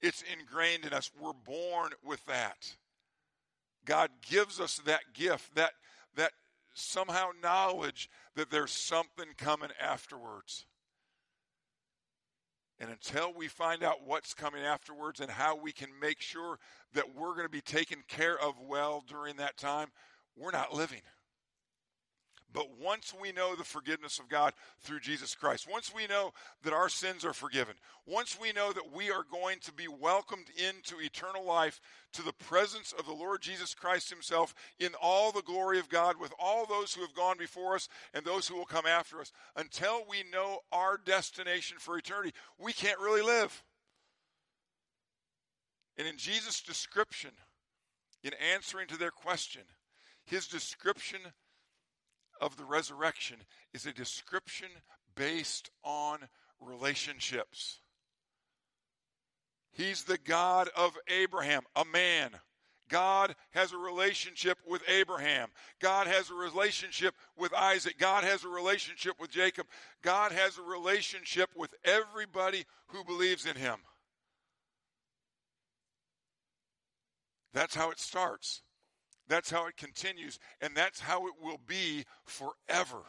It's 0.00 0.22
ingrained 0.32 0.84
in 0.84 0.92
us. 0.92 1.10
We're 1.20 1.32
born 1.32 1.90
with 2.04 2.24
that. 2.26 2.74
God 3.84 4.10
gives 4.28 4.60
us 4.60 4.80
that 4.84 5.00
gift, 5.14 5.54
that, 5.54 5.72
that 6.16 6.32
somehow 6.74 7.30
knowledge 7.42 8.08
that 8.36 8.50
there's 8.50 8.70
something 8.70 9.26
coming 9.36 9.70
afterwards. 9.80 10.66
And 12.80 12.90
until 12.90 13.32
we 13.34 13.48
find 13.48 13.82
out 13.82 14.06
what's 14.06 14.34
coming 14.34 14.62
afterwards 14.62 15.20
and 15.20 15.30
how 15.30 15.56
we 15.56 15.72
can 15.72 15.88
make 16.00 16.20
sure 16.20 16.58
that 16.94 17.16
we're 17.16 17.32
going 17.32 17.46
to 17.46 17.48
be 17.48 17.60
taken 17.60 18.04
care 18.06 18.38
of 18.38 18.54
well 18.60 19.02
during 19.08 19.36
that 19.36 19.56
time, 19.56 19.88
we're 20.36 20.52
not 20.52 20.72
living. 20.72 21.00
But 22.50 22.78
once 22.80 23.12
we 23.20 23.30
know 23.30 23.54
the 23.54 23.64
forgiveness 23.64 24.18
of 24.18 24.28
God 24.28 24.54
through 24.80 25.00
Jesus 25.00 25.34
Christ, 25.34 25.68
once 25.70 25.92
we 25.94 26.06
know 26.06 26.32
that 26.62 26.72
our 26.72 26.88
sins 26.88 27.24
are 27.24 27.34
forgiven, 27.34 27.74
once 28.06 28.38
we 28.40 28.52
know 28.52 28.72
that 28.72 28.90
we 28.92 29.10
are 29.10 29.24
going 29.30 29.58
to 29.60 29.72
be 29.72 29.86
welcomed 29.86 30.46
into 30.56 30.98
eternal 30.98 31.44
life 31.44 31.78
to 32.14 32.22
the 32.22 32.32
presence 32.32 32.94
of 32.98 33.04
the 33.04 33.12
Lord 33.12 33.42
Jesus 33.42 33.74
Christ 33.74 34.08
Himself 34.08 34.54
in 34.80 34.92
all 35.00 35.30
the 35.30 35.42
glory 35.42 35.78
of 35.78 35.90
God 35.90 36.18
with 36.18 36.32
all 36.38 36.64
those 36.64 36.94
who 36.94 37.02
have 37.02 37.14
gone 37.14 37.36
before 37.36 37.74
us 37.74 37.88
and 38.14 38.24
those 38.24 38.48
who 38.48 38.56
will 38.56 38.64
come 38.64 38.86
after 38.86 39.20
us, 39.20 39.30
until 39.54 40.04
we 40.08 40.24
know 40.32 40.60
our 40.72 40.96
destination 40.96 41.76
for 41.78 41.98
eternity, 41.98 42.32
we 42.58 42.72
can't 42.72 42.98
really 42.98 43.22
live. 43.22 43.62
And 45.98 46.08
in 46.08 46.16
Jesus' 46.16 46.62
description, 46.62 47.32
in 48.22 48.32
answering 48.54 48.86
to 48.88 48.96
their 48.96 49.10
question, 49.10 49.62
his 50.24 50.46
description 50.46 51.20
of 52.40 52.56
the 52.56 52.64
resurrection 52.64 53.36
is 53.72 53.86
a 53.86 53.92
description 53.92 54.68
based 55.14 55.70
on 55.84 56.18
relationships. 56.60 57.80
He's 59.72 60.04
the 60.04 60.18
God 60.18 60.68
of 60.76 60.96
Abraham, 61.08 61.62
a 61.76 61.84
man. 61.84 62.30
God 62.88 63.34
has 63.50 63.72
a 63.72 63.76
relationship 63.76 64.58
with 64.66 64.82
Abraham. 64.88 65.48
God 65.80 66.06
has 66.06 66.30
a 66.30 66.34
relationship 66.34 67.14
with 67.36 67.52
Isaac. 67.52 67.98
God 67.98 68.24
has 68.24 68.44
a 68.44 68.48
relationship 68.48 69.14
with 69.20 69.30
Jacob. 69.30 69.66
God 70.02 70.32
has 70.32 70.58
a 70.58 70.62
relationship 70.62 71.50
with 71.54 71.74
everybody 71.84 72.64
who 72.88 73.04
believes 73.04 73.46
in 73.46 73.56
him. 73.56 73.76
That's 77.52 77.74
how 77.74 77.90
it 77.90 77.98
starts. 77.98 78.62
That's 79.28 79.50
how 79.50 79.66
it 79.66 79.76
continues. 79.76 80.38
And 80.60 80.74
that's 80.74 81.00
how 81.00 81.26
it 81.26 81.34
will 81.42 81.60
be 81.66 82.04
forever. 82.24 83.02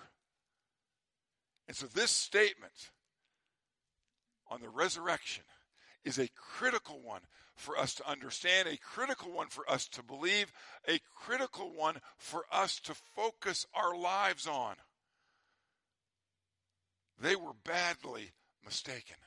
And 1.68 1.76
so, 1.76 1.88
this 1.88 2.12
statement 2.12 2.92
on 4.50 4.62
the 4.62 4.70
resurrection 4.70 5.44
is 6.04 6.18
a 6.18 6.30
critical 6.36 7.00
one 7.04 7.22
for 7.56 7.78
us 7.78 7.94
to 7.96 8.10
understand, 8.10 8.68
a 8.68 8.78
critical 8.78 9.32
one 9.32 9.48
for 9.48 9.70
us 9.70 9.88
to 9.90 10.04
believe, 10.04 10.52
a 10.88 11.00
critical 11.16 11.72
one 11.76 11.98
for 12.18 12.46
us 12.52 12.80
to 12.80 12.94
focus 13.16 13.66
our 13.74 13.96
lives 13.96 14.48
on. 14.48 14.76
They 17.22 17.36
were 17.36 17.54
badly 17.66 18.32
mistaken. 18.64 19.18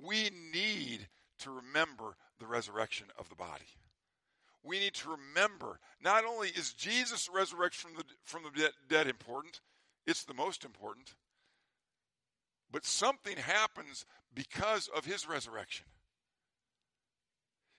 We 0.00 0.30
need 0.52 1.08
to 1.40 1.50
remember 1.50 2.16
the 2.38 2.46
resurrection 2.46 3.08
of 3.18 3.28
the 3.28 3.34
body. 3.34 3.66
We 4.64 4.78
need 4.78 4.94
to 4.94 5.10
remember 5.10 5.78
not 6.02 6.24
only 6.24 6.48
is 6.48 6.72
Jesus' 6.72 7.28
resurrection 7.32 7.90
from 7.90 7.98
the, 7.98 8.04
from 8.24 8.42
the 8.44 8.70
dead 8.88 9.06
important, 9.06 9.60
it's 10.06 10.24
the 10.24 10.34
most 10.34 10.64
important, 10.64 11.14
but 12.72 12.84
something 12.84 13.36
happens 13.36 14.06
because 14.34 14.88
of 14.88 15.04
his 15.04 15.28
resurrection. 15.28 15.86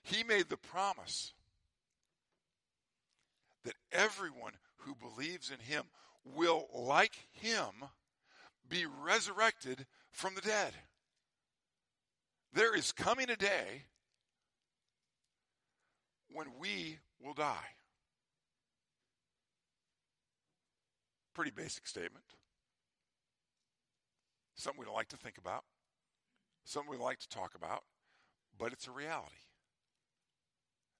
He 0.03 0.23
made 0.23 0.49
the 0.49 0.57
promise 0.57 1.33
that 3.63 3.73
everyone 3.91 4.53
who 4.77 4.95
believes 4.95 5.49
in 5.49 5.59
him 5.59 5.85
will, 6.23 6.67
like 6.73 7.15
him, 7.31 7.89
be 8.69 8.85
resurrected 9.03 9.87
from 10.11 10.35
the 10.35 10.41
dead. 10.41 10.73
There 12.53 12.75
is 12.75 12.91
coming 12.91 13.29
a 13.29 13.35
day 13.35 13.85
when 16.35 16.47
we 16.59 16.97
will 17.23 17.33
die. 17.33 17.69
Pretty 21.33 21.51
basic 21.51 21.87
statement. 21.87 22.25
Something 24.55 24.79
we 24.79 24.85
don't 24.85 24.95
like 24.95 25.09
to 25.09 25.17
think 25.17 25.37
about, 25.37 25.63
something 26.65 26.91
we 26.91 26.97
like 26.97 27.19
to 27.19 27.29
talk 27.29 27.55
about, 27.55 27.83
but 28.57 28.73
it's 28.73 28.87
a 28.87 28.91
reality. 28.91 29.35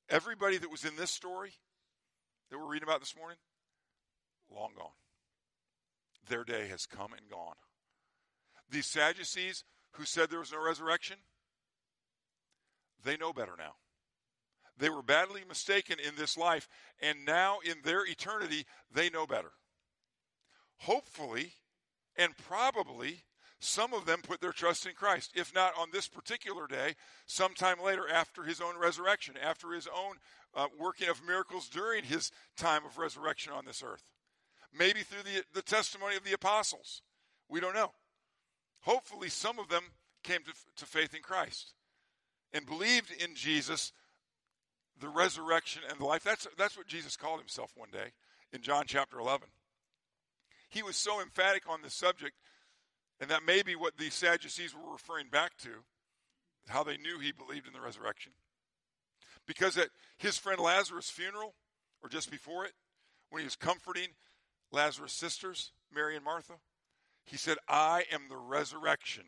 Everybody 0.09 0.57
that 0.57 0.71
was 0.71 0.85
in 0.85 0.95
this 0.95 1.11
story 1.11 1.53
that 2.49 2.57
we're 2.57 2.71
reading 2.71 2.87
about 2.87 3.01
this 3.01 3.15
morning, 3.17 3.37
long 4.49 4.71
gone. 4.77 4.87
Their 6.29 6.43
day 6.43 6.67
has 6.69 6.85
come 6.85 7.11
and 7.11 7.29
gone. 7.29 7.55
These 8.69 8.87
Sadducees 8.87 9.63
who 9.93 10.05
said 10.05 10.29
there 10.29 10.39
was 10.39 10.51
no 10.51 10.63
resurrection, 10.63 11.17
they 13.03 13.17
know 13.17 13.33
better 13.33 13.53
now. 13.57 13.75
They 14.77 14.89
were 14.89 15.01
badly 15.01 15.41
mistaken 15.47 15.97
in 16.05 16.15
this 16.17 16.37
life, 16.37 16.67
and 17.01 17.25
now 17.25 17.59
in 17.63 17.77
their 17.83 18.05
eternity, 18.05 18.65
they 18.91 19.09
know 19.09 19.25
better. 19.25 19.51
Hopefully, 20.79 21.53
and 22.17 22.33
probably, 22.37 23.23
some 23.59 23.93
of 23.93 24.05
them 24.05 24.21
put 24.21 24.41
their 24.41 24.51
trust 24.51 24.85
in 24.85 24.93
Christ. 24.93 25.31
If 25.35 25.53
not 25.55 25.73
on 25.77 25.89
this 25.91 26.07
particular 26.07 26.67
day, 26.67 26.95
sometime 27.25 27.77
later 27.83 28.07
after 28.07 28.43
his 28.43 28.59
own 28.61 28.77
resurrection, 28.77 29.35
after 29.41 29.71
his 29.71 29.87
own 29.87 30.17
uh, 30.53 30.67
working 30.79 31.09
of 31.09 31.25
miracles 31.25 31.69
during 31.69 32.03
his 32.03 32.31
time 32.57 32.85
of 32.85 32.97
resurrection 32.97 33.53
on 33.53 33.65
this 33.65 33.83
earth. 33.85 34.03
Maybe 34.77 35.01
through 35.01 35.23
the, 35.23 35.43
the 35.53 35.61
testimony 35.61 36.15
of 36.15 36.23
the 36.23 36.33
apostles. 36.33 37.01
We 37.49 37.59
don't 37.59 37.75
know. 37.75 37.91
Hopefully, 38.81 39.29
some 39.29 39.57
of 39.57 39.69
them 39.69 39.83
came 40.23 40.41
to, 40.43 40.53
to 40.77 40.85
faith 40.85 41.13
in 41.13 41.21
Christ 41.21 41.73
and 42.53 42.65
believed 42.65 43.11
in 43.11 43.35
Jesus, 43.35 43.91
the 44.99 45.09
resurrection 45.09 45.81
and 45.89 45.99
the 45.99 46.05
life. 46.05 46.23
That's, 46.23 46.47
that's 46.57 46.77
what 46.77 46.87
Jesus 46.87 47.17
called 47.17 47.39
himself 47.39 47.71
one 47.75 47.89
day 47.91 48.11
in 48.53 48.61
John 48.61 48.85
chapter 48.87 49.19
11. 49.19 49.47
He 50.69 50.83
was 50.83 50.95
so 50.95 51.21
emphatic 51.21 51.63
on 51.69 51.81
this 51.81 51.93
subject, 51.93 52.33
and 53.19 53.29
that 53.29 53.45
may 53.45 53.61
be 53.61 53.75
what 53.75 53.97
the 53.97 54.09
Sadducees 54.09 54.73
were 54.73 54.91
referring 54.91 55.27
back 55.29 55.57
to, 55.59 55.69
how 56.67 56.83
they 56.83 56.97
knew 56.97 57.19
he 57.19 57.31
believed 57.31 57.67
in 57.67 57.73
the 57.73 57.81
resurrection. 57.81 58.33
Because 59.47 59.77
at 59.77 59.89
his 60.17 60.37
friend 60.37 60.59
Lazarus' 60.59 61.09
funeral, 61.09 61.53
or 62.01 62.09
just 62.09 62.31
before 62.31 62.65
it, 62.65 62.73
when 63.29 63.41
he 63.41 63.45
was 63.45 63.55
comforting 63.55 64.09
Lazarus' 64.71 65.13
sisters, 65.13 65.71
Mary 65.93 66.15
and 66.15 66.25
Martha, 66.25 66.55
he 67.25 67.37
said, 67.37 67.57
I 67.67 68.03
am 68.11 68.23
the 68.29 68.37
resurrection 68.37 69.25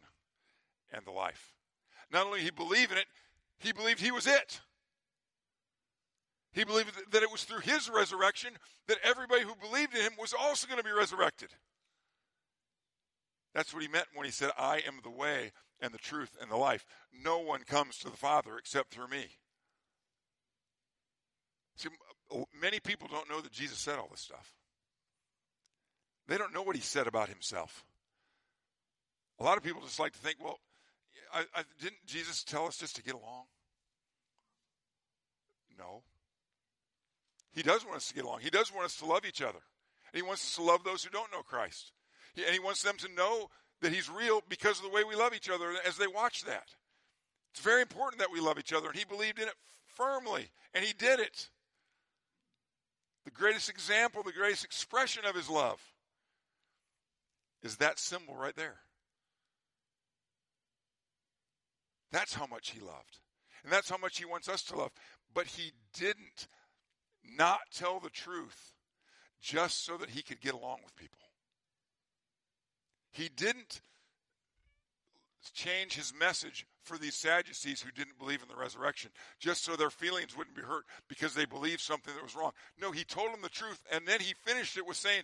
and 0.92 1.06
the 1.06 1.12
life. 1.12 1.54
Not 2.12 2.26
only 2.26 2.42
he 2.42 2.52
believed 2.52 2.92
in 2.92 2.98
it, 2.98 3.08
he 3.60 3.72
believed 3.72 4.00
he 4.00 4.12
was 4.12 4.28
it. 4.28 4.62
He 6.58 6.64
believed 6.64 6.92
that 7.12 7.22
it 7.22 7.32
was 7.32 7.44
through 7.44 7.60
his 7.60 7.88
resurrection 7.88 8.50
that 8.88 8.98
everybody 9.04 9.44
who 9.44 9.54
believed 9.62 9.94
in 9.94 10.02
him 10.02 10.14
was 10.20 10.34
also 10.34 10.66
going 10.66 10.80
to 10.80 10.84
be 10.84 10.92
resurrected. 10.92 11.50
That's 13.54 13.76
what 13.76 13.84
he 13.84 13.88
meant 13.88 14.08
when 14.16 14.26
he 14.26 14.32
said, 14.32 14.50
I 14.58 14.78
am 14.88 14.96
the 15.04 15.12
way 15.12 15.52
and 15.80 15.94
the 15.94 16.00
truth 16.00 16.36
and 16.42 16.50
the 16.50 16.58
life. 16.58 16.84
No 17.24 17.38
one 17.38 17.62
comes 17.62 18.00
to 18.00 18.10
the 18.10 18.18
Father 18.18 18.58
except 18.58 18.92
through 18.92 19.08
me. 19.08 19.28
See, 21.76 21.90
many 22.60 22.80
people 22.80 23.08
don't 23.08 23.30
know 23.30 23.40
that 23.40 23.52
Jesus 23.52 23.78
said 23.78 24.00
all 24.00 24.08
this 24.10 24.22
stuff. 24.22 24.52
They 26.28 26.40
don't 26.40 26.56
know 26.56 26.64
what 26.64 26.76
he 26.76 26.82
said 26.82 27.06
about 27.06 27.30
himself. 27.30 27.86
A 29.40 29.44
lot 29.44 29.58
of 29.58 29.64
people 29.64 29.84
just 29.84 30.00
like 30.00 30.14
to 30.14 30.20
think, 30.20 30.38
well, 30.44 30.58
I, 31.32 31.42
I, 31.56 31.62
didn't 31.80 32.04
Jesus 32.08 32.44
tell 32.44 32.66
us 32.66 32.78
just 32.78 32.96
to 32.96 33.04
get 33.04 33.14
along? 33.14 33.44
No. 35.78 36.02
He 37.58 37.64
does 37.64 37.84
want 37.84 37.98
us 37.98 38.08
to 38.10 38.14
get 38.14 38.24
along. 38.24 38.42
He 38.42 38.52
does 38.52 38.72
want 38.72 38.86
us 38.86 38.98
to 38.98 39.06
love 39.08 39.26
each 39.26 39.42
other. 39.42 39.58
And 40.14 40.14
he 40.14 40.22
wants 40.22 40.44
us 40.44 40.56
to 40.58 40.62
love 40.62 40.84
those 40.84 41.04
who 41.04 41.10
don't 41.10 41.32
know 41.32 41.42
Christ. 41.42 41.92
And 42.36 42.54
he 42.54 42.60
wants 42.60 42.84
them 42.84 42.98
to 42.98 43.12
know 43.16 43.50
that 43.82 43.92
he's 43.92 44.12
real 44.12 44.44
because 44.48 44.78
of 44.78 44.84
the 44.84 44.92
way 44.92 45.04
we 45.04 45.16
love 45.16 45.34
each 45.34 45.50
other 45.50 45.74
as 45.84 45.98
they 45.98 46.06
watch 46.06 46.44
that. 46.44 46.68
It's 47.52 47.64
very 47.64 47.82
important 47.82 48.20
that 48.20 48.32
we 48.32 48.40
love 48.40 48.60
each 48.60 48.74
other, 48.74 48.90
and 48.90 48.96
he 48.96 49.06
believed 49.06 49.40
in 49.40 49.48
it 49.48 49.56
firmly, 49.88 50.50
and 50.76 50.86
he 50.86 50.94
did 50.94 51.20
it. 51.20 51.50
The 53.26 53.32
greatest 53.32 53.72
example, 53.72 54.22
the 54.22 54.32
greatest 54.32 54.64
expression 54.64 55.26
of 55.26 55.36
his 55.36 55.50
love 55.50 55.82
is 57.64 57.78
that 57.78 57.98
symbol 57.98 58.36
right 58.36 58.56
there. 58.56 58.78
That's 62.12 62.36
how 62.36 62.46
much 62.46 62.70
he 62.70 62.80
loved. 62.80 63.18
And 63.64 63.74
that's 63.74 63.90
how 63.90 63.98
much 63.98 64.20
he 64.20 64.26
wants 64.26 64.48
us 64.48 64.62
to 64.66 64.78
love. 64.78 64.92
But 65.34 65.48
he 65.48 65.72
didn't 65.96 66.48
not 67.36 67.60
tell 67.74 68.00
the 68.00 68.10
truth 68.10 68.74
just 69.42 69.86
so 69.86 69.98
that 69.98 70.10
he 70.10 70.22
could 70.22 70.42
get 70.42 70.54
along 70.54 70.80
with 70.84 70.96
people. 70.96 71.20
He 73.12 73.30
didn't 73.30 73.82
change 75.54 75.96
his 75.96 76.14
message 76.14 76.66
for 76.84 76.98
these 76.98 77.16
Sadducees 77.16 77.82
who 77.82 77.92
didn't 77.92 78.20
believe 78.20 78.42
in 78.42 78.48
the 78.48 78.62
resurrection, 78.62 79.12
just 79.40 79.64
so 79.64 79.76
their 79.76 79.90
feelings 79.90 80.36
wouldn't 80.36 80.56
be 80.56 80.62
hurt 80.62 80.86
because 81.08 81.34
they 81.34 81.46
believed 81.46 81.82
something 81.82 82.14
that 82.14 82.24
was 82.24 82.36
wrong. 82.36 82.52
No, 82.80 82.92
he 82.92 83.04
told 83.04 83.34
them 83.34 83.42
the 83.42 83.50
truth, 83.50 83.82
and 83.92 84.08
then 84.08 84.20
he 84.20 84.34
finished 84.46 84.78
it 84.78 84.86
with 84.86 84.98
saying, 84.98 85.24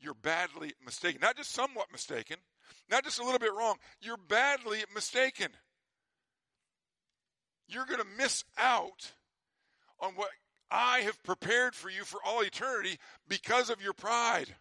You're 0.00 0.14
badly 0.14 0.72
mistaken. 0.84 1.20
Not 1.20 1.36
just 1.36 1.52
somewhat 1.52 1.92
mistaken, 1.92 2.36
not 2.90 3.04
just 3.04 3.18
a 3.18 3.24
little 3.24 3.38
bit 3.38 3.54
wrong, 3.54 3.76
you're 4.00 4.16
badly 4.16 4.84
mistaken. 4.94 5.48
You're 7.66 7.86
going 7.86 8.00
to 8.00 8.16
miss 8.18 8.44
out 8.58 9.12
on 10.00 10.12
what 10.14 10.28
I 10.70 11.00
have 11.00 11.22
prepared 11.22 11.74
for 11.74 11.90
you 11.90 12.04
for 12.04 12.20
all 12.24 12.40
eternity 12.40 12.98
because 13.28 13.70
of 13.70 13.82
your 13.82 13.92
pride. 13.92 14.54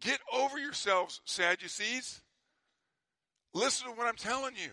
Get 0.00 0.20
over 0.32 0.58
yourselves, 0.58 1.20
Sadducees. 1.24 2.22
Listen 3.54 3.88
to 3.88 3.94
what 3.94 4.06
I'm 4.06 4.16
telling 4.16 4.54
you. 4.56 4.70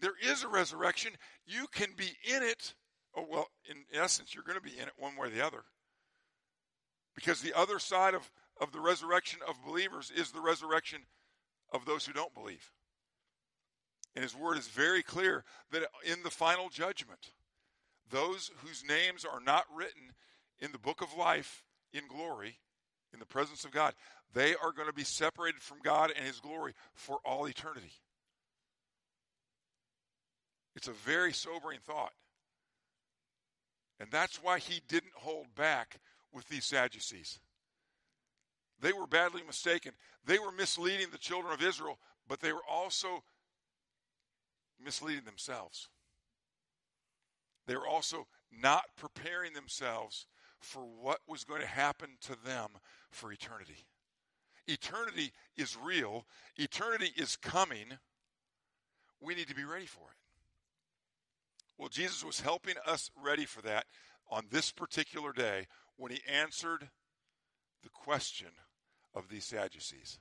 There 0.00 0.14
is 0.22 0.44
a 0.44 0.48
resurrection. 0.48 1.12
You 1.46 1.66
can 1.72 1.88
be 1.96 2.10
in 2.24 2.42
it. 2.42 2.74
Oh, 3.16 3.26
well, 3.30 3.48
in 3.68 3.76
essence, 3.98 4.34
you're 4.34 4.44
going 4.44 4.58
to 4.58 4.62
be 4.62 4.76
in 4.76 4.86
it 4.86 4.92
one 4.98 5.16
way 5.16 5.28
or 5.28 5.30
the 5.30 5.44
other. 5.44 5.64
Because 7.14 7.40
the 7.40 7.56
other 7.56 7.78
side 7.78 8.14
of, 8.14 8.30
of 8.60 8.72
the 8.72 8.80
resurrection 8.80 9.40
of 9.48 9.54
believers 9.66 10.12
is 10.14 10.30
the 10.30 10.40
resurrection 10.40 11.00
of 11.72 11.86
those 11.86 12.04
who 12.04 12.12
don't 12.12 12.34
believe. 12.34 12.72
And 14.14 14.22
his 14.22 14.36
word 14.36 14.58
is 14.58 14.68
very 14.68 15.02
clear 15.02 15.44
that 15.72 15.88
in 16.04 16.22
the 16.22 16.30
final 16.30 16.68
judgment, 16.68 17.30
those 18.10 18.50
whose 18.58 18.84
names 18.88 19.24
are 19.24 19.40
not 19.40 19.64
written 19.74 20.12
in 20.60 20.72
the 20.72 20.78
book 20.78 21.02
of 21.02 21.16
life 21.16 21.64
in 21.92 22.02
glory 22.08 22.58
in 23.12 23.18
the 23.18 23.26
presence 23.26 23.64
of 23.64 23.70
God. 23.70 23.94
They 24.34 24.54
are 24.54 24.72
going 24.72 24.88
to 24.88 24.94
be 24.94 25.04
separated 25.04 25.62
from 25.62 25.78
God 25.82 26.12
and 26.14 26.26
His 26.26 26.40
glory 26.40 26.74
for 26.94 27.18
all 27.24 27.46
eternity. 27.46 27.92
It's 30.74 30.88
a 30.88 30.92
very 30.92 31.32
sobering 31.32 31.78
thought. 31.84 32.12
And 33.98 34.10
that's 34.10 34.42
why 34.42 34.58
he 34.58 34.82
didn't 34.88 35.14
hold 35.14 35.46
back 35.54 35.98
with 36.32 36.46
these 36.48 36.66
Sadducees. 36.66 37.38
They 38.80 38.92
were 38.92 39.06
badly 39.06 39.40
mistaken. 39.46 39.92
They 40.26 40.38
were 40.38 40.52
misleading 40.52 41.06
the 41.10 41.18
children 41.18 41.54
of 41.54 41.62
Israel, 41.62 41.98
but 42.28 42.40
they 42.40 42.52
were 42.52 42.64
also 42.70 43.24
misleading 44.84 45.24
themselves. 45.24 45.88
They 47.66 47.76
were 47.76 47.86
also 47.86 48.26
not 48.50 48.84
preparing 48.96 49.52
themselves 49.52 50.26
for 50.60 50.82
what 50.82 51.20
was 51.26 51.44
going 51.44 51.60
to 51.60 51.66
happen 51.66 52.10
to 52.22 52.36
them 52.44 52.70
for 53.10 53.32
eternity. 53.32 53.86
Eternity 54.66 55.32
is 55.56 55.76
real, 55.76 56.26
eternity 56.56 57.12
is 57.16 57.36
coming. 57.36 57.98
We 59.20 59.34
need 59.34 59.48
to 59.48 59.54
be 59.54 59.64
ready 59.64 59.86
for 59.86 60.02
it. 60.10 60.16
Well, 61.78 61.88
Jesus 61.88 62.24
was 62.24 62.40
helping 62.40 62.74
us 62.86 63.10
ready 63.22 63.44
for 63.44 63.62
that 63.62 63.86
on 64.30 64.46
this 64.50 64.72
particular 64.72 65.32
day 65.32 65.66
when 65.96 66.10
he 66.10 66.20
answered 66.30 66.88
the 67.82 67.90
question 67.90 68.48
of 69.14 69.28
these 69.28 69.44
Sadducees. 69.44 70.18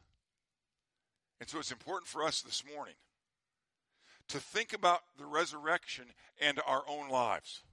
And 1.40 1.50
so 1.50 1.60
it's 1.60 1.72
important 1.72 2.08
for 2.08 2.24
us 2.24 2.42
this 2.42 2.64
morning 2.76 2.96
to 4.30 4.40
think 4.40 4.74
about 4.74 5.02
the 5.18 5.26
resurrection 5.26 6.06
and 6.42 6.60
our 6.66 6.84
own 6.88 7.10
lives. 7.10 7.64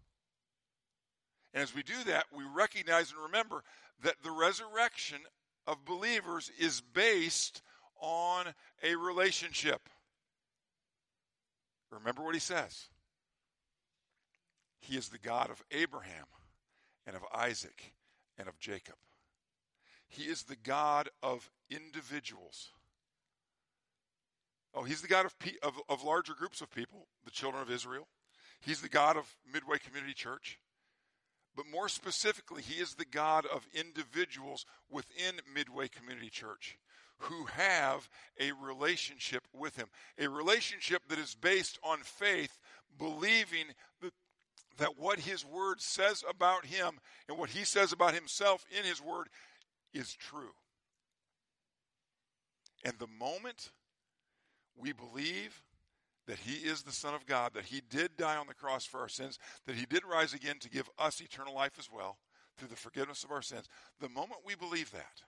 And 1.55 1.63
as 1.63 1.75
we 1.75 1.83
do 1.83 2.05
that, 2.07 2.27
we 2.35 2.45
recognize 2.45 3.11
and 3.11 3.23
remember 3.23 3.63
that 4.03 4.23
the 4.23 4.31
resurrection 4.31 5.19
of 5.67 5.85
believers 5.85 6.51
is 6.59 6.81
based 6.81 7.63
on 8.01 8.47
a 8.83 8.97
relationship. 8.97 9.89
Remember 11.91 12.23
what 12.23 12.35
he 12.35 12.41
says. 12.41 12.89
He 14.81 14.97
is 14.97 15.09
the 15.09 15.19
God 15.19 15.51
of 15.51 15.63
Abraham 15.71 16.25
and 17.07 17.15
of 17.15 17.23
Isaac 17.33 17.95
and 18.39 18.49
of 18.49 18.59
Jacob. 18.59 18.97
He 20.09 20.25
is 20.25 20.43
the 20.43 20.57
God 20.57 21.09
of 21.23 21.51
individuals. 21.71 22.73
Oh, 24.75 24.85
he's 24.85 25.03
the 25.03 25.09
God 25.09 25.27
of, 25.27 25.35
of, 25.63 25.75
of 25.89 26.03
larger 26.03 26.35
groups 26.35 26.61
of 26.61 26.71
people, 26.71 27.07
the 27.25 27.31
children 27.31 27.63
of 27.63 27.71
Israel. 27.71 28.09
He's 28.61 28.81
the 28.81 28.89
God 28.89 29.17
of 29.17 29.37
Midway 29.53 29.79
Community 29.79 30.15
Church. 30.15 30.59
But 31.55 31.67
more 31.71 31.89
specifically, 31.89 32.63
he 32.63 32.81
is 32.81 32.95
the 32.95 33.05
God 33.05 33.45
of 33.47 33.67
individuals 33.75 34.65
within 34.91 35.35
Midway 35.55 35.89
Community 35.89 36.31
Church 36.31 36.79
who 37.19 37.45
have 37.45 38.09
a 38.41 38.53
relationship 38.53 39.47
with 39.53 39.77
him. 39.77 39.87
A 40.19 40.29
relationship 40.29 41.03
that 41.09 41.19
is 41.19 41.35
based 41.35 41.79
on 41.83 41.99
faith, 41.99 42.59
believing 42.99 43.67
that, 44.01 44.13
that 44.79 44.99
what 44.99 45.21
his 45.21 45.45
word 45.45 45.81
says 45.81 46.25
about 46.29 46.67
him 46.67 46.99
and 47.29 47.39
what 47.39 47.51
he 47.51 47.65
says 47.65 47.93
about 47.93 48.15
himself 48.15 48.65
in 48.77 48.85
his 48.85 49.01
word 49.01 49.29
is 49.95 50.15
true. 50.15 50.53
And 52.85 52.95
the 52.99 53.07
moment 53.07 53.71
we 54.77 54.93
believe 54.93 55.63
that 56.27 56.39
he 56.39 56.67
is 56.69 56.83
the 56.83 56.93
Son 56.93 57.15
of 57.15 57.27
God, 57.27 57.53
that 57.55 57.65
he 57.65 57.81
did 57.91 58.17
die 58.17 58.37
on 58.37 58.47
the 58.47 58.55
cross 58.55 58.85
for 58.85 59.01
our 59.01 59.09
sins, 59.09 59.39
that 59.67 59.77
he 59.77 59.87
did 59.87 60.05
rise 60.05 60.33
again 60.33 60.59
to 60.61 60.71
give 60.71 60.89
us 60.99 61.21
eternal 61.21 61.55
life 61.55 61.73
as 61.79 61.91
well 61.93 62.19
through 62.57 62.69
the 62.69 62.77
forgiveness 62.77 63.25
of 63.25 63.31
our 63.31 63.43
sins, 63.43 63.69
the 64.01 64.09
moment 64.09 64.41
we 64.47 64.55
believe 64.55 64.91
that, 64.93 65.23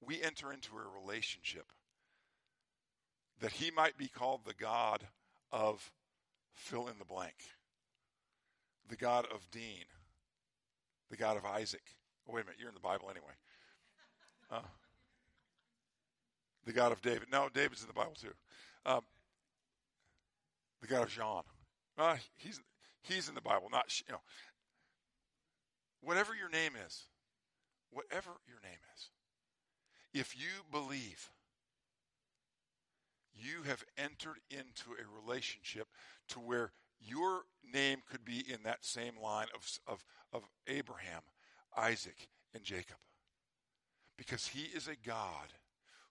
we 0.00 0.22
enter 0.22 0.52
into 0.52 0.76
a 0.76 1.02
relationship 1.02 1.66
that 3.40 3.52
he 3.52 3.70
might 3.70 3.96
be 3.96 4.08
called 4.08 4.40
the 4.44 4.54
God 4.54 5.06
of 5.50 5.90
fill 6.54 6.88
in 6.88 6.98
the 6.98 7.04
blank, 7.04 7.36
the 8.88 8.96
God 8.96 9.26
of 9.32 9.50
Dean, 9.50 9.84
the 11.10 11.16
God 11.16 11.36
of 11.36 11.44
Isaac. 11.44 11.82
Oh, 12.28 12.34
wait 12.34 12.42
a 12.42 12.44
minute, 12.46 12.58
you're 12.60 12.68
in 12.68 12.74
the 12.74 12.80
Bible 12.80 13.08
anyway. 13.10 13.32
Uh, 14.50 14.60
the 16.64 16.72
God 16.72 16.92
of 16.92 17.02
David. 17.02 17.28
No, 17.30 17.48
David's 17.52 17.82
in 17.82 17.88
the 17.88 17.94
Bible 17.94 18.14
too. 18.20 18.32
Um, 18.86 19.00
the 20.80 20.86
God 20.86 21.02
of 21.04 21.08
John. 21.10 21.42
Uh, 21.96 22.16
he's 22.36 22.60
he's 23.02 23.28
in 23.28 23.34
the 23.34 23.40
Bible, 23.40 23.68
not 23.70 23.84
you 24.06 24.12
know. 24.12 24.20
Whatever 26.02 26.34
your 26.34 26.50
name 26.50 26.72
is, 26.86 27.04
whatever 27.90 28.30
your 28.46 28.60
name 28.62 28.80
is, 28.94 29.10
if 30.12 30.36
you 30.36 30.62
believe, 30.70 31.30
you 33.34 33.62
have 33.66 33.84
entered 33.96 34.38
into 34.50 34.90
a 34.92 35.22
relationship 35.24 35.88
to 36.28 36.38
where 36.38 36.72
your 37.00 37.42
name 37.72 37.98
could 38.10 38.24
be 38.24 38.44
in 38.52 38.62
that 38.64 38.84
same 38.84 39.14
line 39.22 39.48
of, 39.54 39.78
of, 39.86 40.04
of 40.32 40.42
Abraham, 40.66 41.22
Isaac, 41.76 42.28
and 42.54 42.62
Jacob. 42.62 42.96
Because 44.16 44.48
he 44.48 44.62
is 44.76 44.86
a 44.86 44.96
God 45.06 45.52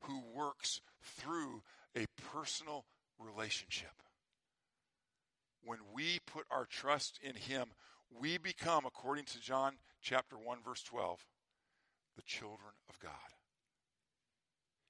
who 0.03 0.21
works 0.33 0.81
through 1.01 1.61
a 1.95 2.05
personal 2.31 2.85
relationship. 3.19 3.91
When 5.63 5.79
we 5.93 6.19
put 6.25 6.45
our 6.51 6.65
trust 6.65 7.19
in 7.21 7.35
him, 7.35 7.67
we 8.19 8.37
become, 8.37 8.85
according 8.85 9.25
to 9.25 9.39
John 9.39 9.73
chapter 10.01 10.37
1, 10.37 10.59
verse 10.63 10.83
12, 10.83 11.25
the 12.15 12.21
children 12.23 12.73
of 12.89 12.99
God. 12.99 13.11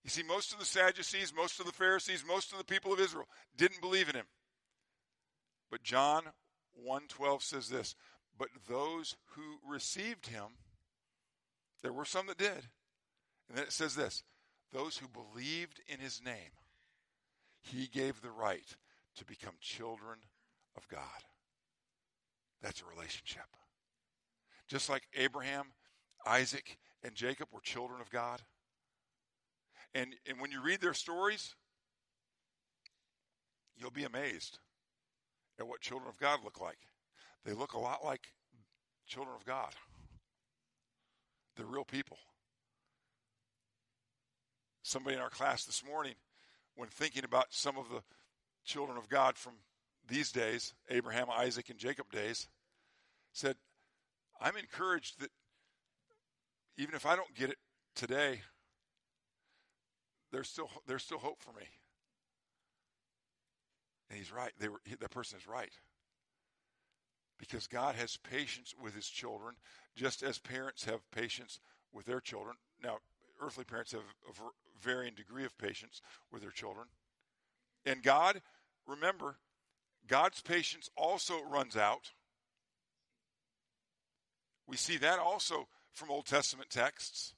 You 0.04 0.10
see, 0.10 0.23
most 0.23 0.52
of 0.52 0.60
the 0.60 0.65
Sadducees, 0.65 1.34
most 1.34 1.60
of 1.60 1.65
the 1.65 1.71
Pharisees, 1.71 2.26
most 2.28 2.52
of 2.52 2.58
the 2.58 2.65
people 2.65 2.91
of 2.91 2.99
Israel 2.99 3.28
didn't 3.56 3.82
believe 3.82 4.10
in 4.10 4.15
him. 4.15 4.26
But 5.71 5.84
John 5.84 6.34
1:12 6.76 7.41
says 7.41 7.69
this, 7.69 7.95
but 8.38 8.49
those 8.67 9.15
who 9.36 9.60
received 9.65 10.28
him, 10.28 10.58
there 11.82 11.93
were 11.93 12.06
some 12.06 12.28
that 12.28 12.38
did. 12.38 12.69
And 13.47 13.58
then 13.58 13.63
it 13.63 13.71
says 13.71 13.95
this, 13.95 14.23
those 14.74 14.98
who 14.98 15.08
believed 15.08 15.80
in 15.88 16.00
his 16.00 16.22
name, 16.24 16.52
he 17.62 17.88
gave 17.88 18.22
the 18.22 18.32
right 18.32 18.76
to 19.16 19.26
become 19.26 19.54
children 19.62 20.18
of 20.76 20.88
God. 20.90 21.02
That's 22.62 22.82
a 22.82 22.96
relationship. 22.96 23.46
Just 24.68 24.90
like 24.90 25.04
Abraham, 25.16 25.66
Isaac, 26.26 26.78
and 27.04 27.14
Jacob 27.14 27.50
were 27.54 27.62
children 27.62 28.02
of 28.02 28.10
God. 28.10 28.42
And, 29.94 30.16
and 30.28 30.40
when 30.42 30.52
you 30.52 30.62
read 30.62 30.82
their 30.82 30.94
stories, 30.94 31.56
you'll 33.78 33.92
be 33.92 34.06
amazed 34.06 34.58
at 35.60 35.68
what 35.68 35.82
children 35.82 36.10
of 36.10 36.18
God 36.18 36.40
look 36.44 36.60
like. 36.60 36.80
They 37.46 37.54
look 37.54 37.74
a 37.74 37.80
lot 37.80 38.04
like 38.04 38.28
children 39.06 39.36
of 39.36 39.46
God. 39.46 39.74
They're 41.56 41.66
real 41.66 41.84
people. 41.84 42.18
Somebody 44.84 45.15
in 45.15 45.22
our 45.22 45.30
class 45.30 45.65
this 45.65 45.84
morning, 45.84 46.13
when 46.76 46.89
thinking 46.89 47.24
about 47.24 47.48
some 47.50 47.78
of 47.78 47.89
the 47.89 48.04
children 48.65 48.98
of 48.98 49.10
God 49.10 49.38
from 49.38 49.54
these 50.08 50.32
days, 50.32 50.74
Abraham, 50.89 51.28
Isaac, 51.32 51.69
and 51.69 51.80
Jacob 51.80 52.12
days, 52.12 52.48
said, 53.32 53.56
I'm 54.41 54.58
encouraged 54.58 55.22
that 55.22 55.30
even 56.78 56.96
if 56.96 57.06
I 57.06 57.15
don't 57.15 57.34
get 57.34 57.50
it 57.50 57.58
today, 57.96 58.41
there's 60.32 60.50
still 60.50 60.69
there's 60.88 61.04
still 61.04 61.19
hope 61.19 61.41
for 61.41 61.52
me. 61.52 61.65
And 64.10 64.19
he's 64.19 64.32
right. 64.32 64.52
They 64.60 64.67
were 64.67 64.82
that 65.00 65.12
person 65.12 65.39
is 65.39 65.48
right. 65.48 65.72
Because 67.39 67.67
God 67.67 67.96
has 67.96 68.17
patience 68.17 68.74
with 68.82 68.96
his 68.96 69.08
children, 69.08 69.56
just 69.96 70.24
as 70.24 70.39
parents 70.39 70.86
have 70.86 71.10
patience 71.12 71.60
with 71.93 72.06
their 72.06 72.19
children. 72.19 72.56
Now, 72.82 72.98
earthly 73.41 73.63
parents 73.63 73.91
have 73.91 74.02
varying 74.84 75.13
degree 75.15 75.46
of 75.46 75.58
patience 75.58 76.02
with 76.32 76.41
their 76.41 76.52
children. 76.52 76.88
And 77.86 78.04
God, 78.04 78.41
remember, 78.88 79.38
God's 80.08 80.41
patience 80.41 80.89
also 80.96 81.41
runs 81.43 81.78
out. 81.78 82.12
We 84.67 84.78
see 84.78 84.98
that 84.98 85.19
also 85.19 85.67
from 85.93 86.12
Old 86.12 86.26
Testament 86.26 86.69
texts. 86.69 87.34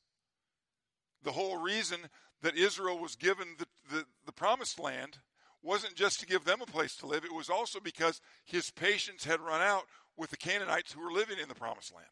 The 1.24 1.32
whole 1.32 1.58
reason 1.58 2.00
that 2.42 2.56
Israel 2.56 3.00
was 3.00 3.16
given 3.16 3.48
the, 3.58 3.66
the, 3.90 4.06
the, 4.26 4.32
promised 4.32 4.80
land 4.80 5.18
wasn't 5.64 5.96
just 5.96 6.20
to 6.20 6.28
give 6.28 6.46
them 6.46 6.62
a 6.62 6.66
place 6.66 6.96
to 6.98 7.08
live, 7.08 7.26
it 7.26 7.34
was 7.34 7.50
also 7.50 7.80
because 7.80 8.22
his 8.46 8.70
patience 8.70 9.26
had 9.26 9.40
run 9.42 9.62
out 9.62 9.86
with 10.16 10.30
the 10.30 10.38
Canaanites 10.38 10.92
who 10.92 11.02
were 11.02 11.12
living 11.12 11.40
in 11.42 11.50
the 11.50 11.56
promised 11.56 11.94
land. 11.94 12.08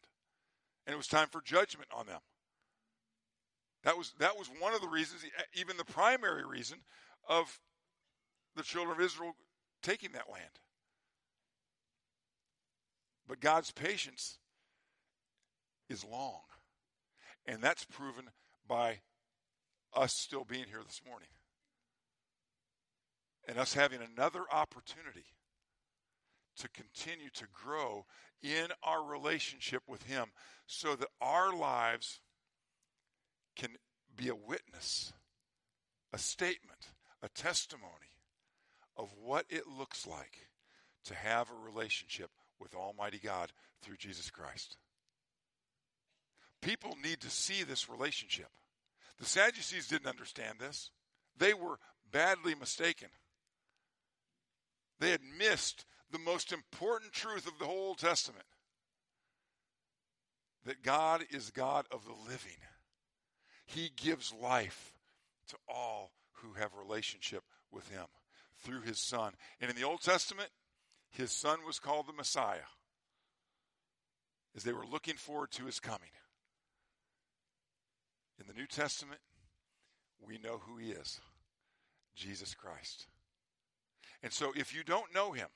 And 0.86 0.94
it 0.94 0.96
was 0.96 1.06
time 1.06 1.28
for 1.30 1.40
judgment 1.40 1.88
on 1.96 2.06
them. 2.06 2.20
That 3.84 3.98
was, 3.98 4.14
that 4.18 4.38
was 4.38 4.50
one 4.58 4.74
of 4.74 4.80
the 4.80 4.88
reasons, 4.88 5.24
even 5.54 5.76
the 5.76 5.84
primary 5.84 6.44
reason, 6.44 6.78
of 7.28 7.60
the 8.56 8.62
children 8.62 8.96
of 8.96 9.04
Israel 9.04 9.34
taking 9.82 10.12
that 10.12 10.30
land. 10.32 10.44
But 13.28 13.40
God's 13.40 13.70
patience 13.70 14.38
is 15.88 16.04
long. 16.04 16.40
And 17.46 17.62
that's 17.62 17.84
proven 17.84 18.24
by 18.66 19.00
us 19.94 20.14
still 20.14 20.44
being 20.44 20.64
here 20.68 20.82
this 20.84 21.02
morning 21.06 21.28
and 23.46 23.58
us 23.58 23.74
having 23.74 24.00
another 24.00 24.44
opportunity 24.50 25.26
to 26.56 26.68
continue 26.70 27.28
to 27.34 27.44
grow 27.52 28.06
in 28.42 28.68
our 28.82 29.04
relationship 29.04 29.82
with 29.86 30.04
Him 30.04 30.26
so 30.66 30.96
that 30.96 31.08
our 31.20 31.54
lives 31.54 32.20
can 33.56 33.70
be 34.16 34.28
a 34.28 34.34
witness, 34.34 35.12
a 36.12 36.18
statement, 36.18 36.90
a 37.22 37.28
testimony 37.28 38.14
of 38.96 39.12
what 39.22 39.46
it 39.48 39.66
looks 39.66 40.06
like 40.06 40.48
to 41.04 41.14
have 41.14 41.50
a 41.50 41.70
relationship 41.72 42.30
with 42.60 42.74
Almighty 42.74 43.20
God 43.22 43.52
through 43.82 43.96
Jesus 43.96 44.30
Christ. 44.30 44.76
People 46.62 46.96
need 47.02 47.20
to 47.20 47.30
see 47.30 47.62
this 47.62 47.90
relationship. 47.90 48.48
The 49.18 49.26
Sadducees 49.26 49.88
didn't 49.88 50.08
understand 50.08 50.58
this, 50.58 50.90
they 51.36 51.54
were 51.54 51.78
badly 52.10 52.54
mistaken. 52.54 53.08
They 55.00 55.10
had 55.10 55.20
missed 55.38 55.84
the 56.10 56.18
most 56.18 56.52
important 56.52 57.12
truth 57.12 57.46
of 57.46 57.58
the 57.58 57.64
whole 57.64 57.96
Testament 57.96 58.46
that 60.64 60.82
God 60.82 61.24
is 61.30 61.50
God 61.50 61.86
of 61.90 62.04
the 62.04 62.30
living. 62.30 62.56
He 63.64 63.90
gives 63.96 64.32
life 64.32 64.94
to 65.48 65.56
all 65.68 66.12
who 66.32 66.54
have 66.54 66.70
relationship 66.74 67.42
with 67.70 67.88
Him 67.88 68.06
through 68.58 68.82
His 68.82 69.00
Son. 69.00 69.32
And 69.60 69.70
in 69.70 69.76
the 69.76 69.84
Old 69.84 70.02
Testament, 70.02 70.50
His 71.10 71.32
Son 71.32 71.58
was 71.66 71.78
called 71.78 72.06
the 72.06 72.12
Messiah 72.12 72.68
as 74.56 74.62
they 74.62 74.72
were 74.72 74.86
looking 74.86 75.16
forward 75.16 75.50
to 75.52 75.66
His 75.66 75.80
coming. 75.80 76.10
In 78.38 78.46
the 78.46 78.58
New 78.58 78.66
Testament, 78.66 79.20
we 80.26 80.38
know 80.38 80.60
who 80.66 80.76
He 80.76 80.90
is 80.90 81.20
Jesus 82.14 82.54
Christ. 82.54 83.06
And 84.22 84.32
so 84.32 84.52
if 84.56 84.74
you 84.74 84.82
don't 84.84 85.14
know 85.14 85.32
Him, 85.32 85.48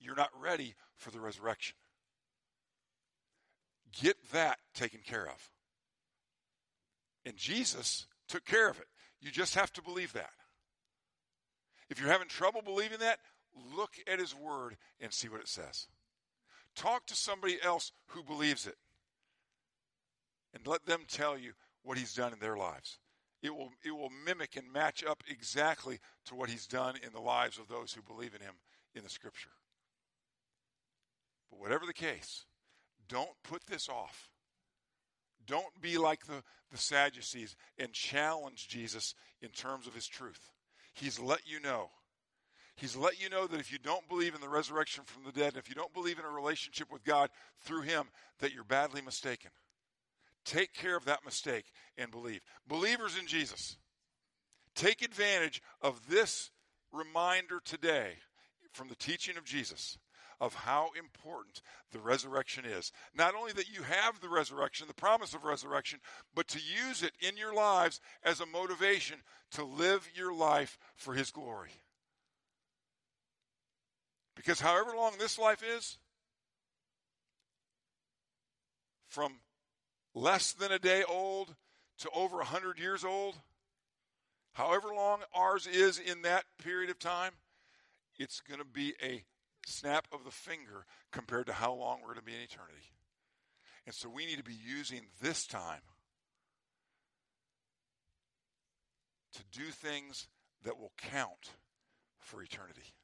you're 0.00 0.16
not 0.16 0.30
ready 0.40 0.74
for 0.96 1.10
the 1.10 1.20
resurrection. 1.20 1.76
Get 4.00 4.16
that 4.32 4.58
taken 4.74 5.00
care 5.04 5.26
of. 5.26 5.50
And 7.24 7.36
Jesus 7.36 8.06
took 8.28 8.44
care 8.44 8.68
of 8.68 8.78
it. 8.78 8.86
You 9.20 9.30
just 9.30 9.54
have 9.54 9.72
to 9.74 9.82
believe 9.82 10.12
that. 10.14 10.30
If 11.88 12.00
you're 12.00 12.10
having 12.10 12.28
trouble 12.28 12.62
believing 12.62 13.00
that, 13.00 13.18
look 13.76 13.90
at 14.06 14.18
his 14.18 14.34
word 14.34 14.76
and 15.00 15.12
see 15.12 15.28
what 15.28 15.40
it 15.40 15.48
says. 15.48 15.88
Talk 16.76 17.06
to 17.06 17.16
somebody 17.16 17.58
else 17.62 17.92
who 18.08 18.22
believes 18.22 18.66
it. 18.66 18.76
And 20.54 20.66
let 20.66 20.86
them 20.86 21.00
tell 21.08 21.36
you 21.36 21.52
what 21.82 21.98
he's 21.98 22.14
done 22.14 22.32
in 22.32 22.38
their 22.38 22.56
lives. 22.56 22.98
It 23.42 23.54
will, 23.54 23.70
it 23.84 23.90
will 23.90 24.10
mimic 24.24 24.56
and 24.56 24.72
match 24.72 25.04
up 25.04 25.22
exactly 25.28 25.98
to 26.26 26.34
what 26.34 26.50
he's 26.50 26.66
done 26.66 26.94
in 27.04 27.12
the 27.12 27.20
lives 27.20 27.58
of 27.58 27.68
those 27.68 27.92
who 27.92 28.02
believe 28.02 28.34
in 28.34 28.40
him 28.40 28.54
in 28.94 29.02
the 29.02 29.08
scripture. 29.08 29.50
But 31.50 31.60
whatever 31.60 31.86
the 31.86 31.92
case, 31.92 32.44
don't 33.08 33.30
put 33.42 33.66
this 33.66 33.88
off. 33.88 34.29
Don't 35.50 35.80
be 35.82 35.98
like 35.98 36.26
the, 36.26 36.44
the 36.70 36.78
Sadducees 36.78 37.56
and 37.76 37.92
challenge 37.92 38.68
Jesus 38.68 39.14
in 39.42 39.48
terms 39.48 39.88
of 39.88 39.94
his 39.94 40.06
truth. 40.06 40.52
He's 40.94 41.18
let 41.18 41.40
you 41.44 41.58
know. 41.58 41.90
He's 42.76 42.94
let 42.94 43.20
you 43.20 43.28
know 43.28 43.48
that 43.48 43.58
if 43.58 43.72
you 43.72 43.78
don't 43.78 44.08
believe 44.08 44.36
in 44.36 44.40
the 44.40 44.48
resurrection 44.48 45.02
from 45.04 45.24
the 45.24 45.32
dead, 45.32 45.48
and 45.48 45.56
if 45.56 45.68
you 45.68 45.74
don't 45.74 45.92
believe 45.92 46.20
in 46.20 46.24
a 46.24 46.30
relationship 46.30 46.90
with 46.90 47.02
God 47.02 47.30
through 47.62 47.82
him, 47.82 48.04
that 48.38 48.54
you're 48.54 48.62
badly 48.62 49.02
mistaken. 49.02 49.50
Take 50.44 50.72
care 50.72 50.96
of 50.96 51.04
that 51.06 51.24
mistake 51.24 51.64
and 51.98 52.12
believe. 52.12 52.42
Believers 52.68 53.18
in 53.18 53.26
Jesus, 53.26 53.76
take 54.76 55.02
advantage 55.02 55.60
of 55.82 56.08
this 56.08 56.52
reminder 56.92 57.60
today 57.64 58.12
from 58.72 58.88
the 58.88 58.94
teaching 58.94 59.36
of 59.36 59.44
Jesus 59.44 59.98
of 60.40 60.54
how 60.54 60.90
important 60.98 61.60
the 61.92 61.98
resurrection 61.98 62.64
is. 62.64 62.92
Not 63.14 63.34
only 63.34 63.52
that 63.52 63.68
you 63.68 63.82
have 63.82 64.20
the 64.20 64.28
resurrection, 64.28 64.86
the 64.88 64.94
promise 64.94 65.34
of 65.34 65.44
resurrection, 65.44 66.00
but 66.34 66.48
to 66.48 66.58
use 66.58 67.02
it 67.02 67.12
in 67.20 67.36
your 67.36 67.54
lives 67.54 68.00
as 68.24 68.40
a 68.40 68.46
motivation 68.46 69.18
to 69.52 69.64
live 69.64 70.08
your 70.14 70.34
life 70.34 70.78
for 70.96 71.14
His 71.14 71.30
glory. 71.30 71.70
Because 74.34 74.60
however 74.60 74.92
long 74.96 75.12
this 75.18 75.38
life 75.38 75.62
is, 75.62 75.98
from 79.08 79.34
less 80.14 80.52
than 80.52 80.72
a 80.72 80.78
day 80.78 81.02
old 81.06 81.54
to 81.98 82.08
over 82.14 82.36
a 82.36 82.38
100 82.38 82.78
years 82.78 83.04
old, 83.04 83.34
however 84.54 84.88
long 84.94 85.20
ours 85.34 85.66
is 85.66 85.98
in 85.98 86.22
that 86.22 86.44
period 86.62 86.88
of 86.88 86.98
time, 86.98 87.32
it's 88.18 88.40
going 88.40 88.60
to 88.60 88.66
be 88.66 88.94
a 89.02 89.24
snap 89.66 90.06
of 90.12 90.24
the 90.24 90.30
finger 90.30 90.84
compared 91.12 91.46
to 91.46 91.52
how 91.52 91.72
long 91.72 91.98
we're 92.00 92.14
going 92.14 92.18
to 92.18 92.22
be 92.22 92.34
in 92.34 92.42
eternity. 92.42 92.92
And 93.86 93.94
so 93.94 94.08
we 94.08 94.26
need 94.26 94.38
to 94.38 94.44
be 94.44 94.54
using 94.54 95.02
this 95.22 95.46
time 95.46 95.80
to 99.34 99.58
do 99.58 99.66
things 99.66 100.28
that 100.64 100.78
will 100.78 100.92
count 100.96 101.50
for 102.18 102.42
eternity 102.42 102.94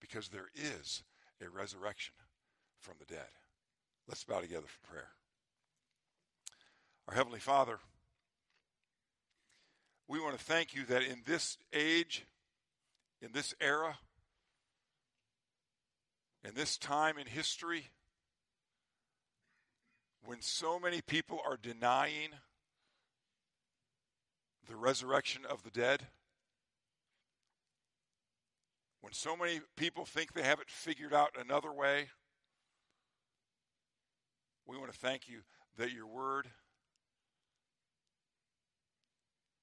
because 0.00 0.28
there 0.28 0.48
is 0.54 1.02
a 1.44 1.48
resurrection 1.48 2.14
from 2.78 2.94
the 2.98 3.06
dead. 3.06 3.26
Let's 4.06 4.24
bow 4.24 4.40
together 4.40 4.66
for 4.66 4.88
prayer. 4.88 5.08
Our 7.08 7.14
Heavenly 7.14 7.40
Father, 7.40 7.78
we 10.08 10.20
want 10.20 10.38
to 10.38 10.44
thank 10.44 10.74
you 10.74 10.84
that 10.86 11.02
in 11.02 11.22
this 11.26 11.58
age, 11.72 12.26
in 13.20 13.32
this 13.32 13.54
era, 13.60 13.98
in 16.44 16.54
this 16.54 16.76
time 16.76 17.16
in 17.18 17.26
history 17.26 17.90
when 20.24 20.40
so 20.40 20.78
many 20.78 21.00
people 21.00 21.40
are 21.44 21.58
denying 21.60 22.30
the 24.68 24.76
resurrection 24.76 25.42
of 25.48 25.62
the 25.62 25.70
dead, 25.70 26.06
when 29.02 29.12
so 29.12 29.36
many 29.36 29.60
people 29.76 30.04
think 30.04 30.32
they 30.32 30.42
have 30.42 30.60
it 30.60 30.70
figured 30.70 31.12
out 31.12 31.30
another 31.38 31.72
way, 31.72 32.08
we 34.66 34.78
want 34.78 34.90
to 34.90 34.98
thank 34.98 35.28
you 35.28 35.40
that 35.76 35.92
your 35.92 36.06
word, 36.06 36.48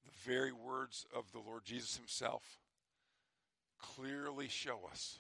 the 0.06 0.32
very 0.32 0.52
words 0.52 1.08
of 1.16 1.32
the 1.32 1.40
Lord 1.40 1.64
Jesus 1.66 1.98
himself, 1.98 2.44
clearly 3.80 4.48
show 4.48 4.82
us 4.92 5.20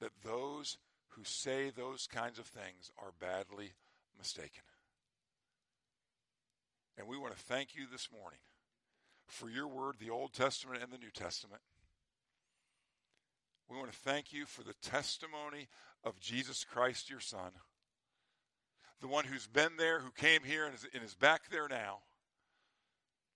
that 0.00 0.12
those 0.24 0.78
who 1.10 1.24
say 1.24 1.70
those 1.70 2.06
kinds 2.06 2.38
of 2.38 2.46
things 2.46 2.90
are 2.98 3.12
badly 3.20 3.72
mistaken. 4.16 4.62
And 6.96 7.06
we 7.06 7.16
want 7.16 7.36
to 7.36 7.42
thank 7.44 7.74
you 7.74 7.86
this 7.90 8.08
morning 8.12 8.40
for 9.26 9.48
your 9.48 9.68
word, 9.68 9.96
the 9.98 10.10
Old 10.10 10.32
Testament 10.32 10.82
and 10.82 10.92
the 10.92 10.98
New 10.98 11.10
Testament. 11.10 11.62
We 13.68 13.76
want 13.76 13.92
to 13.92 13.98
thank 13.98 14.32
you 14.32 14.46
for 14.46 14.62
the 14.62 14.74
testimony 14.82 15.68
of 16.02 16.18
Jesus 16.20 16.64
Christ, 16.64 17.10
your 17.10 17.20
Son, 17.20 17.50
the 19.00 19.08
one 19.08 19.24
who's 19.24 19.46
been 19.46 19.76
there, 19.76 20.00
who 20.00 20.10
came 20.10 20.42
here 20.42 20.64
and 20.64 20.74
is, 20.74 20.86
and 20.94 21.04
is 21.04 21.14
back 21.14 21.50
there 21.50 21.68
now, 21.68 21.98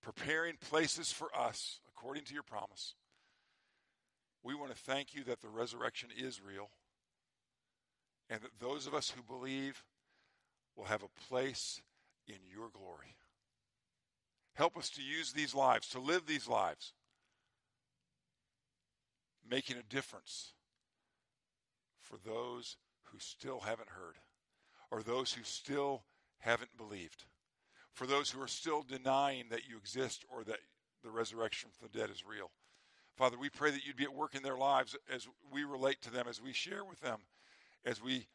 preparing 0.01 0.55
places 0.57 1.11
for 1.11 1.29
us 1.37 1.79
according 1.87 2.23
to 2.25 2.33
your 2.33 2.43
promise. 2.43 2.95
We 4.43 4.55
want 4.55 4.71
to 4.71 4.77
thank 4.77 5.15
you 5.15 5.23
that 5.25 5.41
the 5.41 5.47
resurrection 5.47 6.09
is 6.17 6.41
real 6.41 6.69
and 8.29 8.41
that 8.41 8.59
those 8.59 8.87
of 8.87 8.93
us 8.93 9.09
who 9.09 9.21
believe 9.23 9.83
will 10.75 10.85
have 10.85 11.03
a 11.03 11.29
place 11.29 11.81
in 12.27 12.35
your 12.51 12.69
glory. 12.69 13.15
Help 14.55 14.77
us 14.77 14.89
to 14.91 15.01
use 15.01 15.31
these 15.31 15.55
lives, 15.55 15.87
to 15.89 15.99
live 15.99 16.25
these 16.25 16.47
lives, 16.47 16.93
making 19.49 19.77
a 19.77 19.93
difference 19.93 20.53
for 22.01 22.17
those 22.25 22.77
who 23.03 23.19
still 23.19 23.61
haven't 23.61 23.89
heard, 23.89 24.15
or 24.91 25.01
those 25.01 25.33
who 25.33 25.43
still 25.43 26.03
haven't 26.39 26.75
believed, 26.77 27.25
for 27.93 28.05
those 28.05 28.29
who 28.29 28.41
are 28.41 28.47
still 28.47 28.83
denying 28.83 29.45
that 29.49 29.67
you 29.67 29.77
exist 29.77 30.25
or 30.29 30.43
that 30.43 30.59
the 31.03 31.09
resurrection 31.09 31.69
from 31.71 31.87
the 31.91 31.97
dead 31.97 32.09
is 32.09 32.25
real. 32.25 32.51
Father, 33.15 33.37
we 33.37 33.49
pray 33.49 33.71
that 33.71 33.85
you'd 33.85 33.95
be 33.95 34.05
at 34.05 34.13
work 34.13 34.33
in 34.35 34.41
their 34.41 34.57
lives 34.57 34.95
as 35.13 35.27
we 35.51 35.63
relate 35.63 36.01
to 36.01 36.11
them, 36.11 36.27
as 36.27 36.41
we 36.41 36.51
share 36.51 36.83
with 36.83 36.99
them, 37.01 37.19
as 37.85 38.01
we 38.01 38.27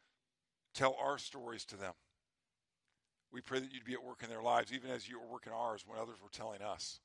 tell 0.73 0.95
our 1.01 1.17
stories 1.17 1.65
to 1.65 1.75
them. 1.75 1.93
We 3.31 3.41
pray 3.41 3.59
that 3.59 3.73
you'd 3.73 3.85
be 3.85 3.93
at 3.93 4.03
work 4.03 4.23
in 4.23 4.29
their 4.29 4.41
lives, 4.41 4.71
even 4.71 4.89
as 4.89 5.07
you 5.07 5.19
were 5.19 5.27
working 5.27 5.53
ours 5.53 5.83
when 5.85 5.99
others 5.99 6.17
were 6.21 6.29
telling 6.29 6.61
us, 6.61 6.99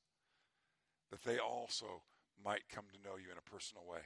that 1.10 1.22
they 1.24 1.38
also 1.38 2.02
might 2.42 2.62
come 2.72 2.84
to 2.92 3.08
know 3.08 3.16
you 3.16 3.30
in 3.30 3.38
a 3.38 3.50
personal 3.50 3.84
way. 3.84 4.00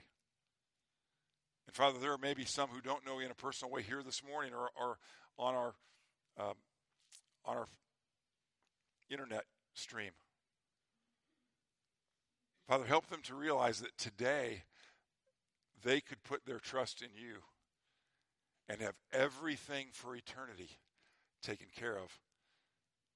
And 1.66 1.76
Father, 1.76 1.98
there 1.98 2.12
are 2.12 2.18
maybe 2.18 2.46
some 2.46 2.70
who 2.70 2.80
don't 2.80 3.04
know 3.04 3.18
you 3.18 3.26
in 3.26 3.30
a 3.30 3.34
personal 3.34 3.70
way 3.70 3.82
here 3.82 4.02
this 4.02 4.22
morning 4.24 4.52
or, 4.54 4.70
or 4.80 4.98
on 5.38 5.54
our 5.54 5.74
um, 6.38 6.54
on 7.44 7.56
our 7.56 7.66
internet 9.10 9.44
stream. 9.74 10.12
Father, 12.68 12.84
help 12.84 13.08
them 13.08 13.22
to 13.22 13.34
realize 13.34 13.80
that 13.80 13.96
today 13.96 14.64
they 15.82 16.02
could 16.02 16.22
put 16.22 16.44
their 16.44 16.58
trust 16.58 17.00
in 17.00 17.08
you 17.16 17.36
and 18.68 18.82
have 18.82 18.96
everything 19.10 19.86
for 19.90 20.14
eternity 20.14 20.68
taken 21.42 21.68
care 21.74 21.96
of 21.96 22.18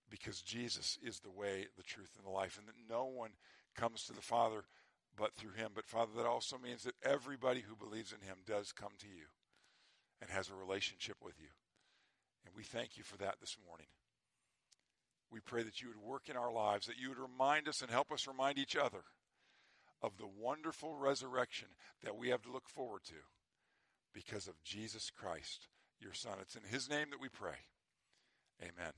because 0.09 0.41
Jesus 0.41 0.99
is 1.03 1.21
the 1.21 1.31
way, 1.31 1.67
the 1.77 1.83
truth, 1.83 2.13
and 2.17 2.27
the 2.27 2.31
life, 2.31 2.57
and 2.59 2.67
that 2.67 2.89
no 2.89 3.05
one 3.05 3.33
comes 3.77 4.05
to 4.05 4.15
the 4.15 4.23
Father 4.23 4.65
but 5.19 5.35
through 5.35 5.53
him. 5.53 5.73
But 5.75 5.87
Father, 5.87 6.13
that 6.17 6.27
also 6.27 6.57
means 6.57 6.85
that 6.85 6.95
everybody 7.05 7.61
who 7.61 7.77
believes 7.77 8.13
in 8.13 8.27
him 8.27 8.39
does 8.47 8.73
come 8.73 8.93
to 9.01 9.07
you 9.07 9.27
and 10.23 10.31
has 10.31 10.49
a 10.49 10.55
relationship 10.55 11.17
with 11.23 11.35
you. 11.39 11.49
And 12.47 12.55
we 12.57 12.63
thank 12.63 12.97
you 12.97 13.05
for 13.05 13.19
that 13.19 13.37
this 13.39 13.59
morning. 13.67 13.89
We 15.31 15.41
pray 15.41 15.63
that 15.63 15.83
you 15.83 15.89
would 15.89 16.11
work 16.11 16.31
in 16.31 16.39
our 16.39 16.53
lives, 16.53 16.87
that 16.87 16.99
you 16.99 17.11
would 17.11 17.19
remind 17.19 17.69
us 17.69 17.83
and 17.83 17.91
help 17.91 18.11
us 18.11 18.27
remind 18.27 18.57
each 18.57 18.77
other 18.77 19.05
of 20.03 20.19
the 20.19 20.27
wonderful 20.27 20.95
resurrection 20.95 21.69
that 22.03 22.17
we 22.17 22.29
have 22.29 22.43
to 22.43 22.53
look 22.53 22.69
forward 22.69 23.05
to 23.05 23.15
because 24.13 24.49
of 24.49 24.63
Jesus 24.65 25.11
Christ, 25.11 25.69
your 26.01 26.13
Son. 26.13 26.35
It's 26.41 26.57
in 26.57 26.65
his 26.71 26.91
name 26.91 27.11
that 27.11 27.21
we 27.21 27.29
pray. 27.29 27.57
Amen. 28.61 28.93